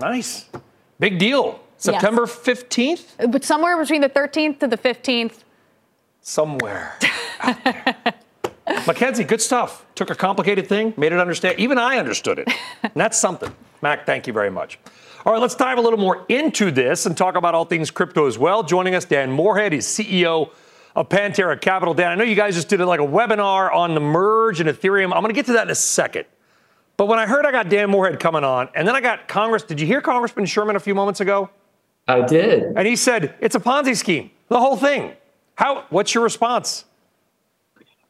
[0.00, 0.46] Nice,
[0.98, 1.60] big deal.
[1.76, 3.28] September fifteenth, yes.
[3.30, 5.44] but somewhere between the 13th to the 15th.
[6.20, 6.98] Somewhere.
[8.86, 9.86] Mackenzie, good stuff.
[9.94, 11.58] Took a complicated thing, made it understand.
[11.60, 12.48] Even I understood it.
[12.82, 13.54] And that's something.
[13.80, 14.78] Mac, thank you very much.
[15.28, 18.26] All right, let's dive a little more into this and talk about all things crypto
[18.26, 18.62] as well.
[18.62, 20.50] Joining us, Dan Morehead, he's CEO
[20.96, 21.92] of Pantera Capital.
[21.92, 25.12] Dan, I know you guys just did like a webinar on the merge and Ethereum.
[25.12, 26.24] I'm going to get to that in a second.
[26.96, 29.64] But when I heard I got Dan Morehead coming on, and then I got Congress,
[29.64, 31.50] did you hear Congressman Sherman a few moments ago?
[32.06, 32.72] I did.
[32.74, 35.12] And he said it's a Ponzi scheme, the whole thing.
[35.56, 35.84] How?
[35.90, 36.86] What's your response?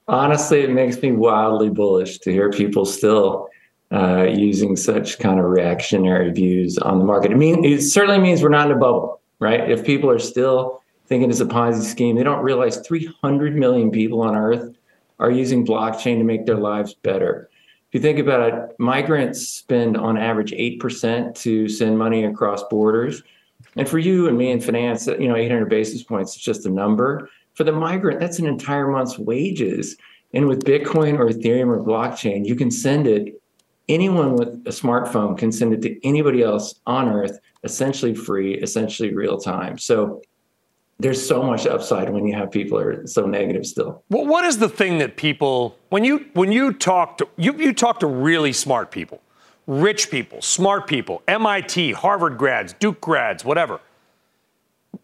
[0.07, 3.49] Honestly, it makes me wildly bullish to hear people still
[3.93, 7.31] uh, using such kind of reactionary views on the market.
[7.31, 9.71] I mean, it certainly means we're not in a bubble, right?
[9.71, 14.21] If people are still thinking it's a Ponzi scheme, they don't realize 300 million people
[14.21, 14.75] on Earth
[15.19, 17.49] are using blockchain to make their lives better.
[17.89, 23.23] If you think about it, migrants spend on average 8% to send money across borders.
[23.77, 26.71] And for you and me in finance, you know, 800 basis points is just a
[26.71, 27.31] number.
[27.55, 29.97] For the migrant, that's an entire month's wages.
[30.35, 33.41] And with Bitcoin or Ethereum or blockchain, you can send it
[33.89, 39.15] anyone with a smartphone can send it to anybody else on earth essentially free essentially
[39.15, 39.79] real time.
[39.79, 40.23] So
[41.01, 44.03] there's so much upside when you have people are so negative still.
[44.11, 47.73] Well, what is the thing that people when you when you talk to you, you
[47.73, 49.21] talk to really smart people
[49.67, 53.81] rich people smart people mit harvard grads duke grads whatever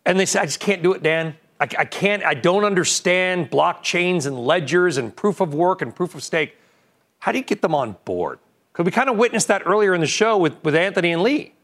[0.06, 1.36] and they say i just can't do it dan.
[1.60, 6.14] I, I can't i don't understand blockchains and ledgers and proof of work and proof
[6.14, 6.56] of stake.
[7.20, 8.38] How do you get them on board
[8.74, 11.54] because we kind of witnessed that earlier in the show with, with Anthony and Lee.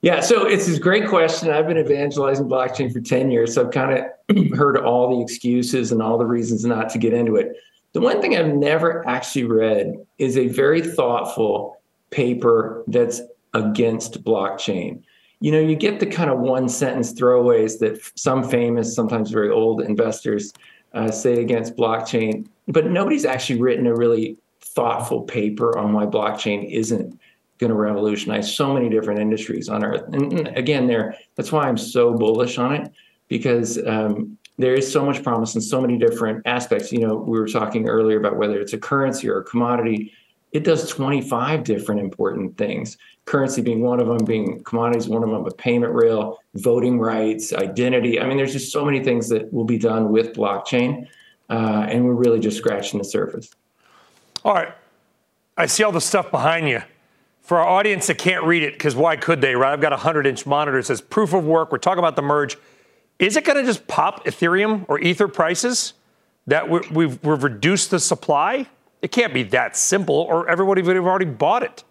[0.00, 1.50] Yeah, so it's a great question.
[1.50, 5.90] I've been evangelizing blockchain for 10 years, so I've kind of heard all the excuses
[5.90, 7.56] and all the reasons not to get into it.
[7.92, 11.76] The one thing I've never actually read is a very thoughtful
[12.10, 13.20] paper that's
[13.52, 15.02] against blockchain.
[15.40, 19.50] You know, you get the kind of one sentence throwaways that some famous, sometimes very
[19.50, 20.52] old investors
[20.94, 24.36] uh, say against blockchain, but nobody's actually written a really
[24.74, 27.18] thoughtful paper on why blockchain isn't
[27.58, 30.02] going to revolutionize so many different industries on earth.
[30.12, 32.92] And again, there that's why I'm so bullish on it
[33.28, 36.92] because um, there is so much promise in so many different aspects.
[36.92, 40.12] You know, we were talking earlier about whether it's a currency or a commodity.
[40.52, 42.98] It does 25 different important things.
[43.24, 47.52] Currency being one of them, being commodities one of them, a payment rail, voting rights,
[47.52, 48.20] identity.
[48.20, 51.08] I mean, there's just so many things that will be done with blockchain,
[51.48, 53.50] uh, and we're really just scratching the surface.
[54.44, 54.72] All right.
[55.56, 56.82] I see all the stuff behind you.
[57.42, 59.72] For our audience that can't read it, because why could they, right?
[59.72, 60.78] I've got a 100 inch monitor.
[60.78, 61.72] It says proof of work.
[61.72, 62.56] We're talking about the merge.
[63.18, 65.94] Is it going to just pop Ethereum or Ether prices?
[66.46, 68.66] that we we've, we've reduced the supply?
[69.00, 71.84] It can't be that simple, or everybody would have already bought it.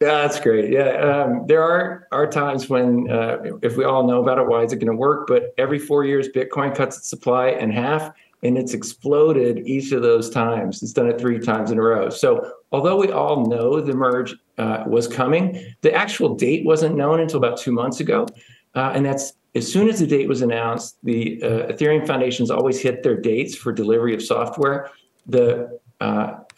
[0.00, 0.70] Yeah, that's great.
[0.70, 4.64] Yeah, um, there are are times when, uh, if we all know about it, why
[4.64, 5.28] is it going to work?
[5.28, 10.02] But every four years, Bitcoin cuts its supply in half, and it's exploded each of
[10.02, 10.82] those times.
[10.82, 12.10] It's done it three times in a row.
[12.10, 17.20] So, although we all know the merge uh, was coming, the actual date wasn't known
[17.20, 18.26] until about two months ago,
[18.74, 20.96] uh, and that's as soon as the date was announced.
[21.02, 24.90] The uh, Ethereum foundations always hit their dates for delivery of software.
[25.26, 26.04] The uh,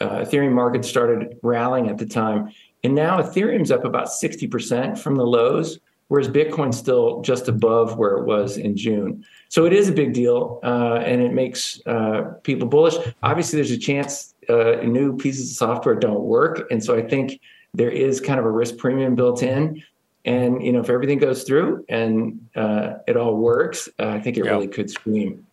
[0.01, 2.51] uh, Ethereum market started rallying at the time
[2.85, 8.17] and now Ethereum's up about 60% from the lows, whereas Bitcoin's still just above where
[8.17, 9.25] it was in June.
[9.55, 12.95] So it is a big deal, uh, and it makes uh, people bullish.
[13.23, 17.39] Obviously, there's a chance uh, new pieces of software don't work, and so I think
[17.73, 19.81] there is kind of a risk premium built in.
[20.25, 24.35] And you know, if everything goes through and uh, it all works, uh, I think
[24.35, 25.47] it really could scream.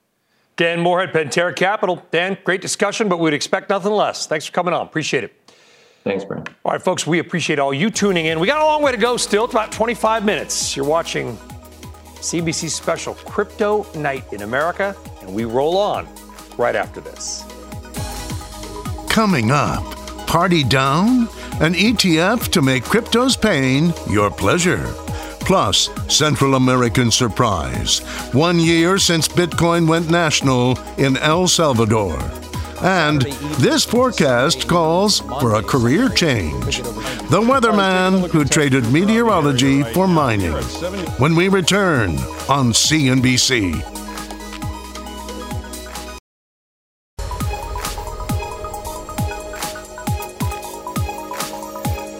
[0.56, 2.04] Dan Morehead, Pantera Capital.
[2.10, 4.26] Dan, great discussion, but we'd expect nothing less.
[4.26, 4.84] Thanks for coming on.
[4.84, 5.32] Appreciate it.
[6.02, 6.44] Thanks, Brian.
[6.64, 8.40] All right, folks, we appreciate all you tuning in.
[8.40, 9.44] We got a long way to go still.
[9.44, 10.74] It's about 25 minutes.
[10.74, 11.38] You're watching
[12.22, 16.08] CNBC's special Crypto Night in America, and we roll on
[16.56, 17.44] right after this.
[19.08, 19.84] Coming up,
[20.26, 21.28] party down?
[21.60, 24.86] An ETF to make crypto's pain your pleasure.
[25.40, 27.98] Plus, Central American surprise.
[28.32, 32.18] One year since Bitcoin went national in El Salvador.
[32.82, 33.22] And
[33.60, 36.82] this forecast calls for a career change.
[36.82, 40.52] The weatherman who traded meteorology for mining.
[41.18, 42.10] When we return
[42.48, 43.80] on CNBC.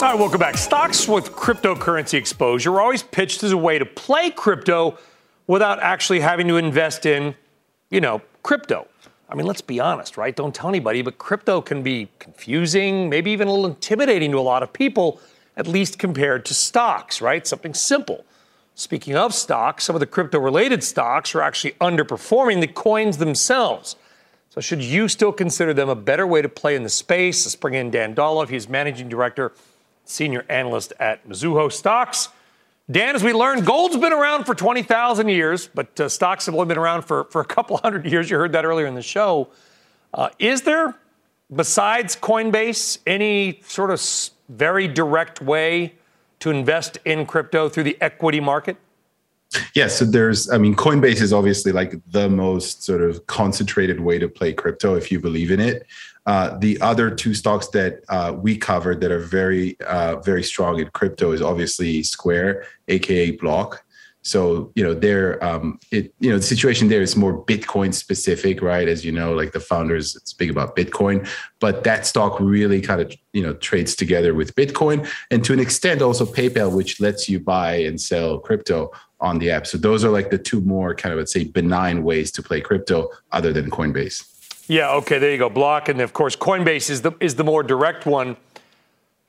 [0.00, 0.56] All right, welcome back.
[0.56, 4.96] Stocks with cryptocurrency exposure are always pitched as a way to play crypto
[5.48, 7.34] without actually having to invest in,
[7.90, 8.86] you know, crypto.
[9.32, 10.36] I mean, let's be honest, right?
[10.36, 14.40] Don't tell anybody, but crypto can be confusing, maybe even a little intimidating to a
[14.40, 15.22] lot of people,
[15.56, 17.46] at least compared to stocks, right?
[17.46, 18.26] Something simple.
[18.74, 23.96] Speaking of stocks, some of the crypto related stocks are actually underperforming the coins themselves.
[24.50, 27.46] So, should you still consider them a better way to play in the space?
[27.46, 28.50] Let's bring in Dan Dolev.
[28.50, 29.52] He's managing director,
[30.04, 32.28] senior analyst at Mizuho Stocks.
[32.90, 36.66] Dan, as we learned, gold's been around for 20,000 years, but uh, stocks have only
[36.66, 38.28] been around for, for a couple hundred years.
[38.28, 39.48] You heard that earlier in the show.
[40.12, 40.94] Uh, is there,
[41.54, 44.02] besides Coinbase, any sort of
[44.48, 45.94] very direct way
[46.40, 48.76] to invest in crypto through the equity market?
[49.74, 54.18] Yeah, so there's, I mean, Coinbase is obviously like the most sort of concentrated way
[54.18, 55.86] to play crypto if you believe in it.
[56.24, 60.78] Uh, the other two stocks that uh, we covered that are very, uh, very strong
[60.78, 63.84] in crypto is obviously Square, aka Block.
[64.22, 68.62] So you know, there, um, it you know, the situation there is more Bitcoin specific,
[68.62, 68.88] right?
[68.88, 73.12] As you know, like the founders speak about Bitcoin, but that stock really kind of
[73.32, 77.40] you know trades together with Bitcoin, and to an extent also PayPal, which lets you
[77.40, 79.66] buy and sell crypto on the app.
[79.66, 82.60] So those are like the two more kind of let's say benign ways to play
[82.60, 84.28] crypto, other than Coinbase.
[84.68, 85.48] Yeah, okay, there you go.
[85.48, 88.36] Block, and of course, Coinbase is the is the more direct one.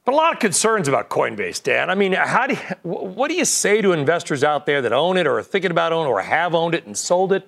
[0.06, 1.89] But a lot of concerns about Coinbase, Dan.
[1.89, 5.15] I mean, how do you, what do you say to investors out there that own
[5.15, 7.47] it or are thinking about owning or have owned it and sold it?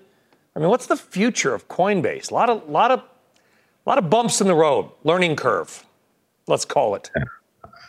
[0.55, 2.31] I mean, what's the future of Coinbase?
[2.31, 5.85] A lot of lot of a lot of bumps in the road, learning curve.
[6.47, 7.09] Let's call it.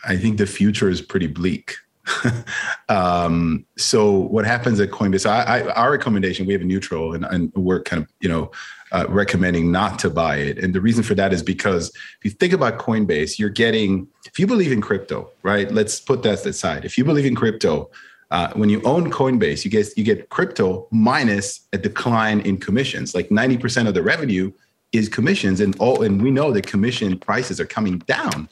[0.03, 1.75] I think the future is pretty bleak.
[2.89, 5.25] um, so what happens at Coinbase?
[5.25, 8.51] I, I, our recommendation, we have a neutral, and, and we're kind of you know
[8.91, 10.57] uh, recommending not to buy it.
[10.57, 14.39] And the reason for that is because if you think about Coinbase, you're getting, if
[14.39, 15.71] you believe in crypto, right?
[15.71, 16.85] Let's put that aside.
[16.85, 17.89] If you believe in crypto,
[18.31, 23.15] uh, when you own Coinbase, you get you get crypto minus a decline in commissions.
[23.15, 24.51] Like 90% of the revenue
[24.91, 28.49] is commissions, and all and we know that commission prices are coming down.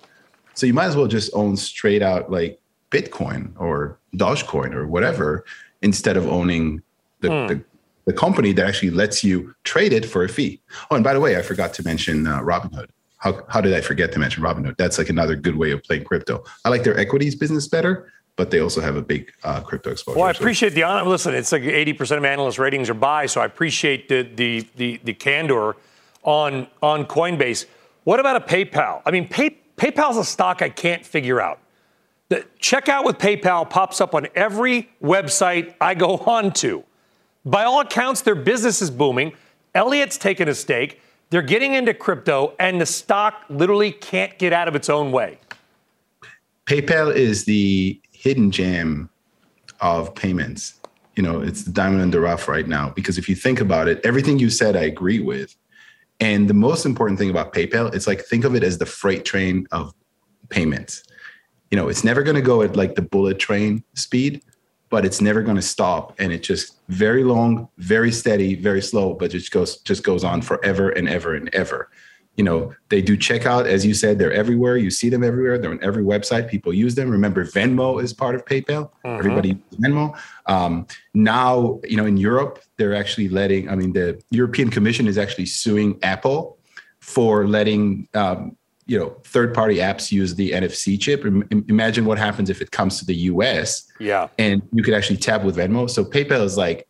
[0.54, 2.60] So you might as well just own straight out like
[2.92, 5.46] Bitcoin or Dogecoin or whatever
[5.82, 6.82] instead of owning
[7.22, 7.48] the, hmm.
[7.48, 7.64] the
[8.06, 10.62] the company that actually lets you trade it for a fee.
[10.90, 12.88] Oh, and by the way, I forgot to mention uh, Robinhood.
[13.18, 14.78] How, how did I forget to mention Robinhood?
[14.78, 16.44] That's like another good way of playing crypto.
[16.64, 20.20] I like their equities business better, but they also have a big uh, crypto exposure.
[20.20, 21.10] Well, I appreciate the honor.
[21.10, 25.00] Listen, it's like 80% of analyst ratings are buy, so I appreciate the, the, the,
[25.04, 25.76] the candor
[26.22, 27.66] on, on Coinbase.
[28.04, 29.02] What about a PayPal?
[29.06, 31.60] I mean, Pay, PayPal's a stock I can't figure out.
[32.30, 36.84] The checkout with PayPal pops up on every website I go on to.
[37.46, 39.34] By all accounts, their business is booming.
[39.76, 41.02] Elliott's taken a stake.
[41.30, 45.40] They're getting into crypto, and the stock literally can't get out of its own way.
[46.66, 49.10] PayPal is the hidden gem
[49.82, 50.80] of payments.
[51.16, 52.90] You know, it's the diamond in the rough right now.
[52.90, 55.56] Because if you think about it, everything you said, I agree with.
[56.20, 59.26] And the most important thing about PayPal, it's like think of it as the freight
[59.26, 59.94] train of
[60.50, 61.04] payments.
[61.72, 64.44] You know, it's never going to go at like the bullet train speed,
[64.90, 66.14] but it's never going to stop.
[66.20, 70.42] And it just very long, very steady, very slow, but just goes just goes on
[70.42, 71.90] forever and ever and ever.
[72.38, 74.76] You know, they do checkout, as you said, they're everywhere.
[74.76, 75.58] You see them everywhere.
[75.58, 76.50] They're on every website.
[76.50, 77.10] People use them.
[77.10, 78.92] Remember, Venmo is part of PayPal.
[79.06, 79.20] Mm-hmm.
[79.20, 80.18] Everybody uses Venmo.
[80.46, 83.70] Um, now, you know, in Europe, they're actually letting.
[83.70, 86.58] I mean, the European Commission is actually suing Apple
[87.00, 88.58] for letting um,
[88.88, 91.26] you know third-party apps use the NFC chip.
[91.70, 93.86] Imagine what happens if it comes to the US.
[94.00, 95.90] Yeah, and you could actually tap with Venmo.
[95.90, 96.88] So PayPal is like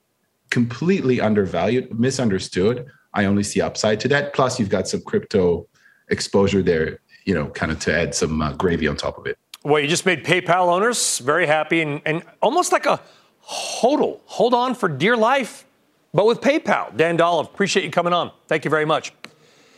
[0.49, 2.85] completely undervalued, misunderstood.
[3.13, 4.33] I only see upside to that.
[4.33, 5.67] Plus, you've got some crypto
[6.09, 9.37] exposure there, you know, kind of to add some uh, gravy on top of it.
[9.63, 13.01] Well, you just made PayPal owners very happy and, and almost like a
[13.49, 15.65] hodl, hold on for dear life,
[16.13, 16.95] but with PayPal.
[16.95, 18.31] Dan Dolev, appreciate you coming on.
[18.47, 19.13] Thank you very much.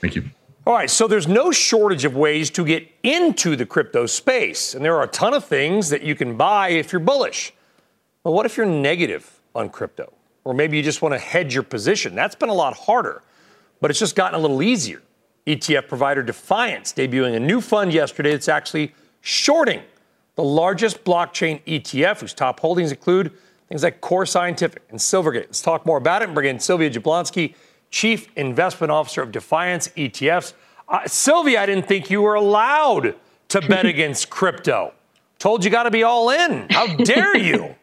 [0.02, 0.30] Thank you.
[0.68, 4.84] All right, so there's no shortage of ways to get into the crypto space, and
[4.84, 7.54] there are a ton of things that you can buy if you're bullish.
[8.22, 10.14] But what if you're negative on crypto?
[10.44, 12.16] Or maybe you just want to hedge your position.
[12.16, 13.24] That's been a lot harder
[13.80, 15.02] but it's just gotten a little easier.
[15.46, 19.82] ETF provider Defiance debuting a new fund yesterday that's actually shorting
[20.36, 23.32] the largest blockchain ETF, whose top holdings include
[23.70, 25.46] things like Core Scientific and Silvergate.
[25.46, 27.56] Let's talk more about it and bring in Sylvia Jablonski,
[27.90, 30.54] Chief Investment Officer of Defiance ETFs.
[30.88, 33.16] Uh, Sylvia, I didn't think you were allowed
[33.50, 34.94] to bet against crypto.
[35.40, 36.68] Told you got to be all in.
[36.70, 37.76] How dare you?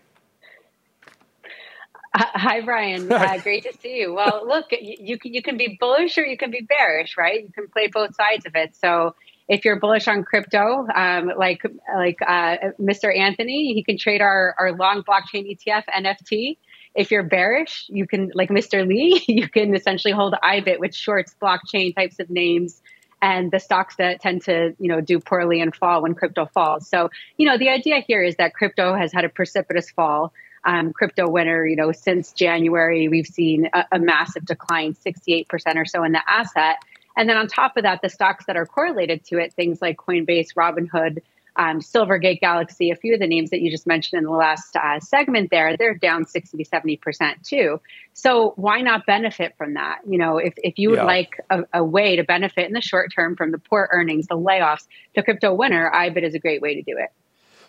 [2.16, 3.11] Hi, Brian.
[3.24, 4.14] Uh, great to see you.
[4.14, 7.42] Well, look, you can you can be bullish or you can be bearish, right?
[7.42, 8.76] You can play both sides of it.
[8.76, 9.14] So
[9.48, 11.62] if you're bullish on crypto, um, like
[11.94, 13.16] like uh, Mr.
[13.16, 16.57] Anthony, he can trade our our long blockchain ETF NFT.
[16.95, 18.86] If you're bearish, you can like Mr.
[18.86, 22.80] Lee, you can essentially hold IBIT, which shorts blockchain types of names
[23.22, 26.88] and the stocks that tend to you know do poorly and fall when crypto falls.
[26.88, 30.32] So you know the idea here is that crypto has had a precipitous fall
[30.64, 35.84] um, crypto winter, you know, since January, we've seen a, a massive decline, 68% or
[35.84, 36.76] so in the asset.
[37.16, 39.99] And then on top of that, the stocks that are correlated to it, things like
[39.99, 41.22] Coinbase, Robinhood,
[41.57, 44.74] um, Silvergate Galaxy, a few of the names that you just mentioned in the last
[44.76, 47.80] uh, segment there, they're down 60 to 70% too.
[48.12, 50.00] So why not benefit from that?
[50.09, 51.05] You know, if, if you would yeah.
[51.05, 54.36] like a, a, way to benefit in the short term from the poor earnings, the
[54.36, 57.11] layoffs, the crypto winter, IBIT is a great way to do it.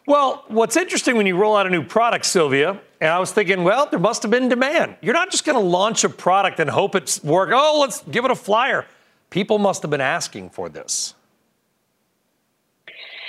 [0.07, 3.63] Well, what's interesting when you roll out a new product, Sylvia, and I was thinking,
[3.63, 4.97] well, there must have been demand.
[5.01, 7.49] You're not just going to launch a product and hope it's work.
[7.51, 8.86] Oh, let's give it a flyer.
[9.31, 11.15] People must have been asking for this.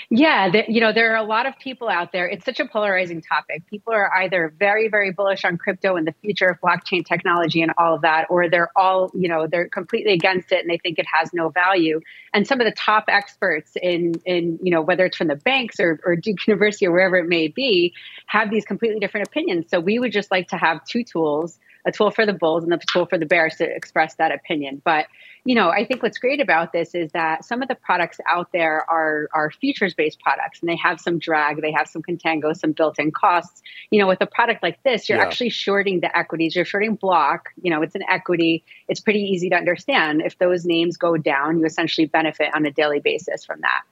[0.09, 2.29] Yeah, the, you know, there are a lot of people out there.
[2.29, 3.67] It's such a polarizing topic.
[3.67, 7.73] People are either very, very bullish on crypto and the future of blockchain technology and
[7.77, 11.01] all of that, or they're all, you know, they're completely against it and they think
[11.01, 12.01] it has no value.
[12.33, 15.81] And some of the top experts in, in you know, whether it's from the banks
[15.81, 17.93] or, or Duke University or wherever it may be,
[18.27, 19.67] have these completely different opinions.
[19.71, 22.73] So we would just like to have two tools a tool for the bulls and
[22.73, 24.83] a tool for the bears to express that opinion.
[24.85, 25.07] But
[25.47, 28.51] you know, I think what's great about this is that some of the products out
[28.53, 32.55] there are are futures based products, and they have some drag, they have some contango,
[32.55, 33.63] some built in costs.
[33.91, 35.25] You know, with a product like this, you're yeah.
[35.25, 36.57] actually shorting the equities.
[36.57, 37.51] You're shorting block.
[37.63, 38.65] You know, it's an equity.
[38.89, 40.21] It's pretty easy to understand.
[40.21, 43.83] If those names go down, you essentially benefit on a daily basis from that.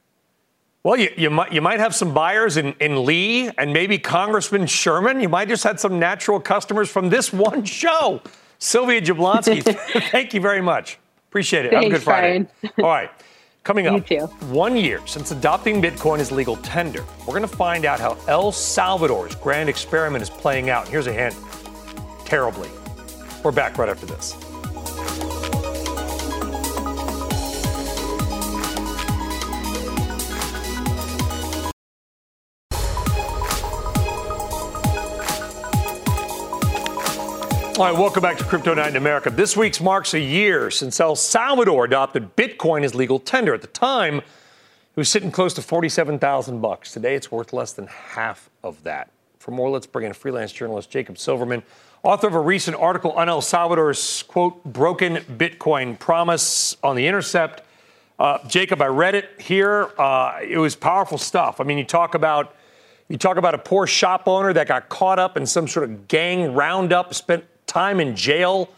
[0.82, 4.66] Well, you, you, might, you might have some buyers in, in Lee and maybe Congressman
[4.66, 5.20] Sherman.
[5.20, 8.20] You might just have some natural customers from this one show.
[8.59, 9.62] Sylvia Jablonski,
[10.11, 10.98] thank you very much.
[11.35, 11.72] Appreciate it.
[11.72, 12.47] Thanks, have a good Friday.
[12.62, 12.72] Brian.
[12.78, 13.11] All right.
[13.64, 17.99] Coming up, one year since adopting Bitcoin as legal tender, we're going to find out
[17.99, 20.87] how El Salvador's grand experiment is playing out.
[20.87, 21.35] Here's a hint
[22.24, 22.70] terribly.
[23.43, 24.37] We're back right after this.
[37.77, 39.31] All right, welcome back to Crypto Night in America.
[39.31, 43.53] This week's marks a year since El Salvador adopted Bitcoin as legal tender.
[43.53, 44.25] At the time, it
[44.95, 46.93] was sitting close to 47,000 bucks.
[46.93, 49.11] Today, it's worth less than half of that.
[49.41, 51.64] For more, let's bring in freelance journalist Jacob Silverman,
[52.05, 57.64] author of a recent article on El Salvador's quote broken Bitcoin promise on the Intercept.
[58.20, 59.91] Uh, Jacob, I read it here.
[59.99, 61.61] Uh, it was powerful stuff.
[61.61, 62.55] I mean, you talk about
[63.09, 66.07] you talk about a poor shop owner that got caught up in some sort of
[66.09, 68.68] gang roundup, spent time in jail,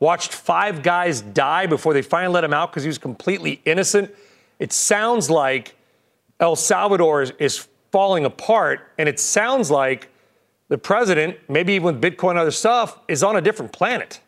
[0.00, 4.14] watched five guys die before they finally let him out because he was completely innocent.
[4.58, 5.76] It sounds like
[6.40, 10.08] El Salvador is, is falling apart, and it sounds like
[10.68, 14.20] the president, maybe even with Bitcoin and other stuff, is on a different planet.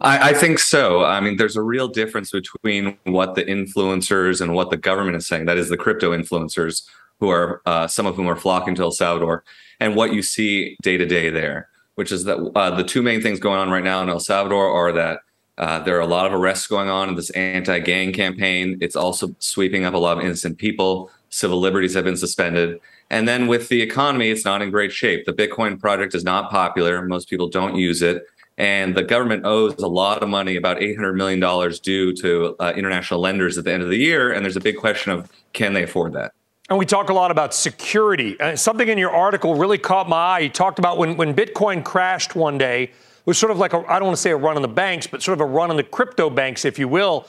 [0.00, 1.04] I, I, think so.
[1.04, 5.26] I mean, there's a real difference between what the influencers and what the government is
[5.26, 5.46] saying.
[5.46, 6.86] That is, the crypto influencers,
[7.20, 9.44] who are uh, some of whom are flocking to El Salvador,
[9.80, 11.68] and what you see day to day there.
[11.94, 14.68] Which is that uh, the two main things going on right now in El Salvador
[14.68, 15.20] are that
[15.58, 18.78] uh, there are a lot of arrests going on in this anti-gang campaign.
[18.80, 21.10] It's also sweeping up a lot of innocent people.
[21.30, 22.80] Civil liberties have been suspended.
[23.10, 25.26] And then with the economy, it's not in great shape.
[25.26, 27.02] The Bitcoin project is not popular.
[27.02, 28.24] Most people don't use it.
[28.56, 31.40] And the government owes a lot of money, about $800 million
[31.82, 34.32] due to uh, international lenders at the end of the year.
[34.32, 36.32] And there's a big question of can they afford that?
[36.70, 38.40] And we talk a lot about security.
[38.40, 40.38] Uh, something in your article really caught my eye.
[40.40, 43.98] You talked about when, when Bitcoin crashed one day, it was sort of like, I
[43.98, 45.76] don't want to say a run on the banks, but sort of a run on
[45.76, 47.26] the crypto banks, if you will.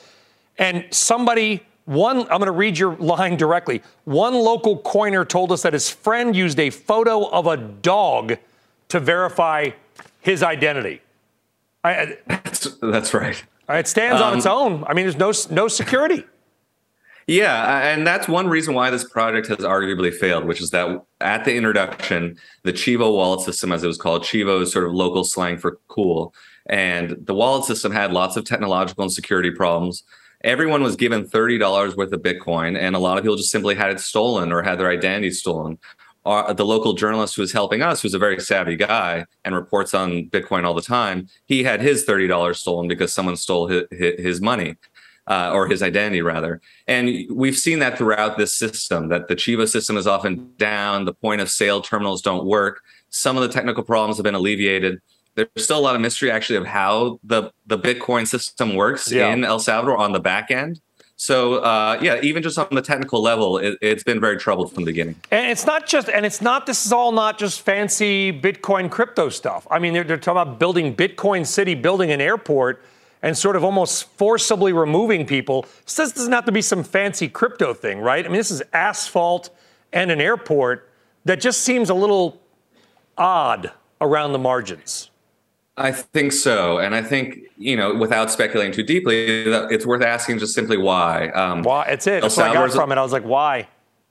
[0.57, 3.81] And somebody, one, I'm going to read your line directly.
[4.05, 8.37] One local coiner told us that his friend used a photo of a dog
[8.87, 9.71] to verify
[10.21, 11.01] his identity.
[11.83, 13.43] I, that's, that's, right.
[13.67, 14.85] It stands um, on its own.
[14.87, 16.23] I mean, there's no no security.
[17.27, 21.43] Yeah, and that's one reason why this project has arguably failed, which is that at
[21.43, 25.23] the introduction, the Chivo wallet system, as it was called, Chivo is sort of local
[25.23, 26.35] slang for cool.
[26.67, 30.03] And the wallet system had lots of technological and security problems.
[30.43, 33.89] Everyone was given $30 worth of Bitcoin, and a lot of people just simply had
[33.89, 35.79] it stolen or had their identity stolen.
[36.25, 40.29] The local journalist who was helping us, who's a very savvy guy and reports on
[40.29, 44.75] Bitcoin all the time, he had his $30 stolen because someone stole his, his money
[45.27, 46.61] uh, or his identity rather.
[46.87, 51.13] And we've seen that throughout this system that the Chivo system is often down, the
[51.13, 52.81] point of sale terminals don't work.
[53.09, 55.01] Some of the technical problems have been alleviated.
[55.35, 59.33] There's still a lot of mystery actually of how the, the Bitcoin system works yeah.
[59.33, 60.79] in El Salvador on the back end.
[61.17, 64.83] So uh, yeah, even just on the technical level, it, has been very troubled from
[64.83, 65.15] the beginning.
[65.31, 66.65] And it's not just, and it's not.
[66.65, 69.65] This is all not just fancy Bitcoin crypto stuff.
[69.71, 72.83] I mean, they're, they're talking about building Bitcoin City, building an airport
[73.25, 75.65] and sort of almost forcibly removing people.
[75.85, 78.23] This doesn't have to be some fancy crypto thing, right?
[78.23, 79.49] I mean, this is asphalt
[79.91, 80.91] and an airport
[81.25, 82.39] that just seems a little
[83.17, 85.09] odd around the margins.
[85.75, 90.37] I think so, and I think you know, without speculating too deeply, it's worth asking
[90.37, 91.29] just simply why.
[91.29, 91.87] Um, why?
[91.87, 92.21] It's it.
[92.21, 92.97] That's what I got from it.
[92.97, 93.67] I was like, why?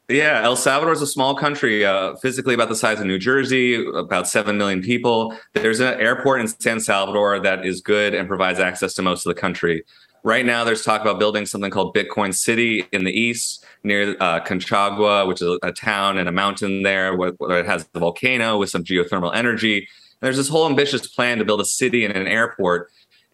[0.08, 3.82] Yeah, El Salvador is a small country, uh, physically about the size of New Jersey,
[3.86, 5.34] about 7 million people.
[5.54, 9.34] There's an airport in San Salvador that is good and provides access to most of
[9.34, 9.82] the country.
[10.22, 14.40] Right now, there's talk about building something called Bitcoin City in the east near uh,
[14.40, 18.68] Conchagua, which is a, town and a mountain there where, it has a volcano with
[18.68, 19.78] some geothermal energy.
[19.78, 19.86] And
[20.20, 22.90] there's this whole ambitious plan to build a city and an airport.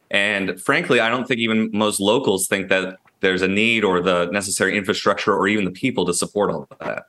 [0.08, 4.26] And frankly, I don't think even most locals think that there's a need or the
[4.26, 7.04] necessary infrastructure or even the people to support all of that.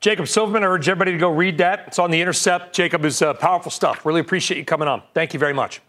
[0.00, 1.84] Jacob Silverman, I urge everybody to go read that.
[1.88, 2.74] It's on the Intercept.
[2.74, 4.06] Jacob is uh, powerful stuff.
[4.06, 5.02] Really appreciate you coming on.
[5.14, 5.80] Thank you very much.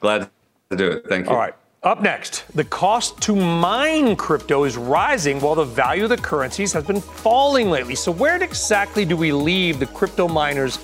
[0.00, 0.28] Glad
[0.70, 1.06] to do it.
[1.08, 1.32] Thank you.
[1.32, 1.54] All right.
[1.82, 6.72] Up next, the cost to mine crypto is rising while the value of the currencies
[6.72, 7.96] has been falling lately.
[7.96, 10.78] So, where exactly do we leave the crypto miners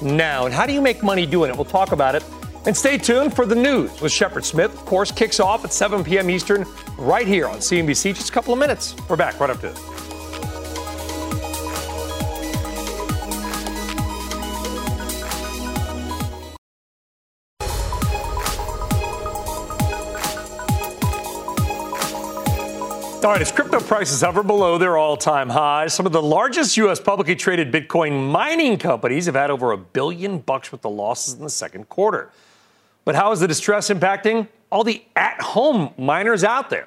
[0.00, 0.46] now?
[0.46, 1.56] And how do you make money doing it?
[1.56, 2.24] We'll talk about it
[2.66, 4.72] and stay tuned for the news with Shepard Smith.
[4.72, 6.30] Of course, kicks off at 7 p.m.
[6.30, 6.66] Eastern
[6.98, 8.14] right here on CNBC.
[8.14, 8.94] Just a couple of minutes.
[9.08, 10.00] We're back right after this.
[23.22, 26.78] All right, as crypto prices hover below their all time highs, some of the largest
[26.78, 26.98] U.S.
[26.98, 31.42] publicly traded Bitcoin mining companies have had over a billion bucks worth of losses in
[31.42, 32.32] the second quarter.
[33.10, 36.86] But how is the distress impacting all the at home miners out there?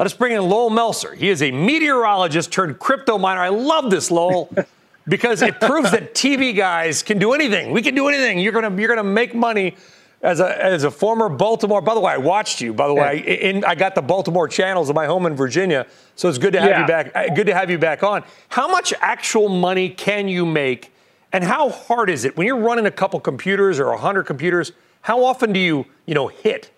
[0.00, 1.14] Let us bring in Lowell Melser.
[1.14, 3.40] He is a meteorologist turned crypto miner.
[3.40, 4.52] I love this, Lowell,
[5.06, 7.70] because it proves that TV guys can do anything.
[7.70, 8.40] We can do anything.
[8.40, 9.76] You're gonna you're gonna make money
[10.20, 11.80] as a as a former Baltimore.
[11.80, 12.74] By the way, I watched you.
[12.74, 15.86] By the way, in, I got the Baltimore channels in my home in Virginia,
[16.16, 16.80] so it's good to have yeah.
[16.80, 17.12] you back.
[17.14, 18.24] Uh, good to have you back on.
[18.48, 20.92] How much actual money can you make,
[21.32, 24.72] and how hard is it when you're running a couple computers or a hundred computers?
[25.02, 26.70] How often do you, you know, hit?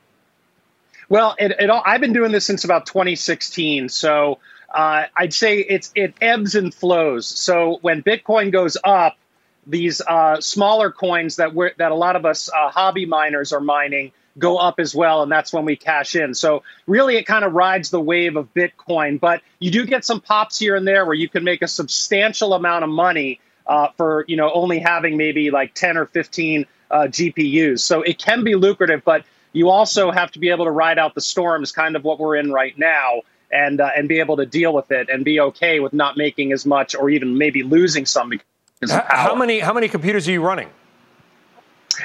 [1.08, 3.90] Well, it, it all, I've been doing this since about 2016.
[3.90, 4.38] So
[4.74, 7.26] uh, I'd say it's it ebbs and flows.
[7.26, 9.16] So when Bitcoin goes up,
[9.66, 13.60] these uh, smaller coins that we're, that a lot of us uh, hobby miners are
[13.60, 16.34] mining go up as well, and that's when we cash in.
[16.34, 19.20] So really, it kind of rides the wave of Bitcoin.
[19.20, 22.54] But you do get some pops here and there where you can make a substantial
[22.54, 27.08] amount of money uh, for you know only having maybe like 10 or 15 uh,
[27.08, 27.80] GPUs.
[27.80, 31.14] So it can be lucrative, but you also have to be able to ride out
[31.14, 34.46] the storms, kind of what we're in right now, and uh, and be able to
[34.46, 38.06] deal with it and be okay with not making as much or even maybe losing
[38.06, 38.32] some.
[38.88, 40.70] How, how many how many computers are you running?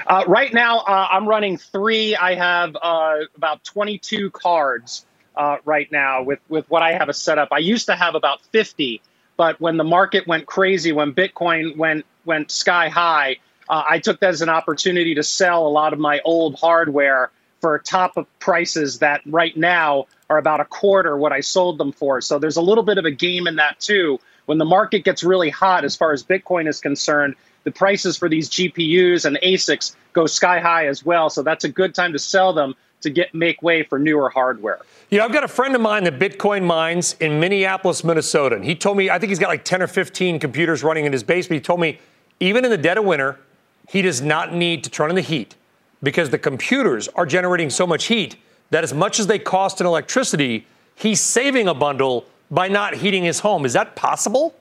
[0.05, 2.15] Uh, right now, uh, I'm running three.
[2.15, 7.13] I have uh, about 22 cards uh, right now with, with what I have a
[7.13, 7.49] setup.
[7.51, 9.01] I used to have about 50,
[9.35, 13.37] but when the market went crazy, when Bitcoin went went sky high,
[13.69, 17.31] uh, I took that as an opportunity to sell a lot of my old hardware
[17.61, 21.91] for top of prices that right now are about a quarter what I sold them
[21.91, 22.21] for.
[22.21, 24.19] So there's a little bit of a game in that too.
[24.45, 28.29] When the market gets really hot as far as Bitcoin is concerned, the prices for
[28.29, 31.29] these GPUs and ASICs go sky high as well.
[31.29, 34.79] So that's a good time to sell them to get make way for newer hardware.
[35.09, 38.55] You know, I've got a friend of mine that Bitcoin mines in Minneapolis, Minnesota.
[38.55, 41.13] And he told me, I think he's got like 10 or 15 computers running in
[41.13, 41.61] his basement.
[41.61, 41.99] He told me,
[42.39, 43.39] even in the dead of winter,
[43.89, 45.55] he does not need to turn on the heat
[46.03, 48.35] because the computers are generating so much heat
[48.69, 50.65] that as much as they cost in electricity,
[50.95, 53.65] he's saving a bundle by not heating his home.
[53.65, 54.53] Is that possible?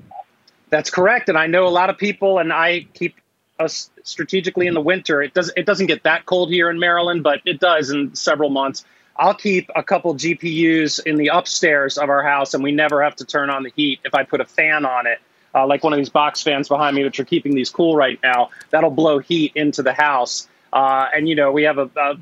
[0.70, 1.28] That's correct.
[1.28, 3.16] And I know a lot of people, and I keep
[3.58, 5.20] us strategically in the winter.
[5.22, 8.50] It does it doesn't get that cold here in Maryland, but it does in several
[8.50, 8.84] months.
[9.16, 13.16] I'll keep a couple GPUs in the upstairs of our house, and we never have
[13.16, 15.18] to turn on the heat if I put a fan on it.
[15.54, 18.18] Uh, like one of these box fans behind me, which are keeping these cool right
[18.22, 20.48] now, that'll blow heat into the house.
[20.72, 22.16] Uh, and you know, we have a, a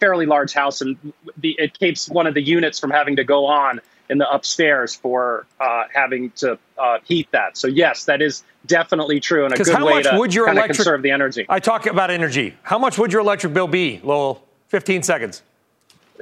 [0.00, 0.96] fairly large house, and
[1.36, 4.94] the, it keeps one of the units from having to go on in the upstairs
[4.94, 7.56] for uh, having to uh, heat that.
[7.56, 10.64] So yes, that is definitely true, and a good way to would your kind of
[10.64, 11.46] electric- conserve the energy.
[11.48, 12.54] I talk about energy.
[12.62, 14.46] How much would your electric bill be, Lowell?
[14.68, 15.42] 15 seconds.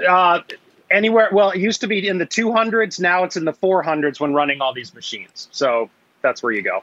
[0.08, 0.40] Uh,
[0.90, 2.98] anywhere, well, it used to be in the 200s.
[2.98, 5.48] Now it's in the 400s when running all these machines.
[5.52, 5.88] So
[6.22, 6.82] that's where you go.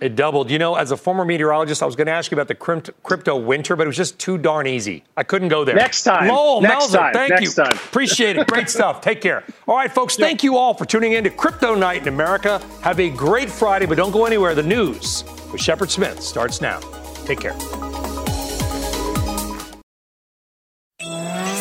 [0.00, 0.50] It doubled.
[0.50, 2.90] You know, as a former meteorologist, I was going to ask you about the crypt-
[3.04, 5.04] crypto winter, but it was just too darn easy.
[5.16, 5.76] I couldn't go there.
[5.76, 6.26] Next time.
[6.28, 7.12] Lowell Next Melser, time.
[7.14, 7.64] thank Next you.
[7.64, 7.72] time.
[7.76, 8.46] Appreciate it.
[8.48, 9.00] Great stuff.
[9.00, 9.44] Take care.
[9.68, 12.60] All right, folks, thank you all for tuning in to Crypto Night in America.
[12.82, 14.54] Have a great Friday, but don't go anywhere.
[14.56, 16.80] The news with Shepard Smith starts now.
[17.24, 18.03] Take care.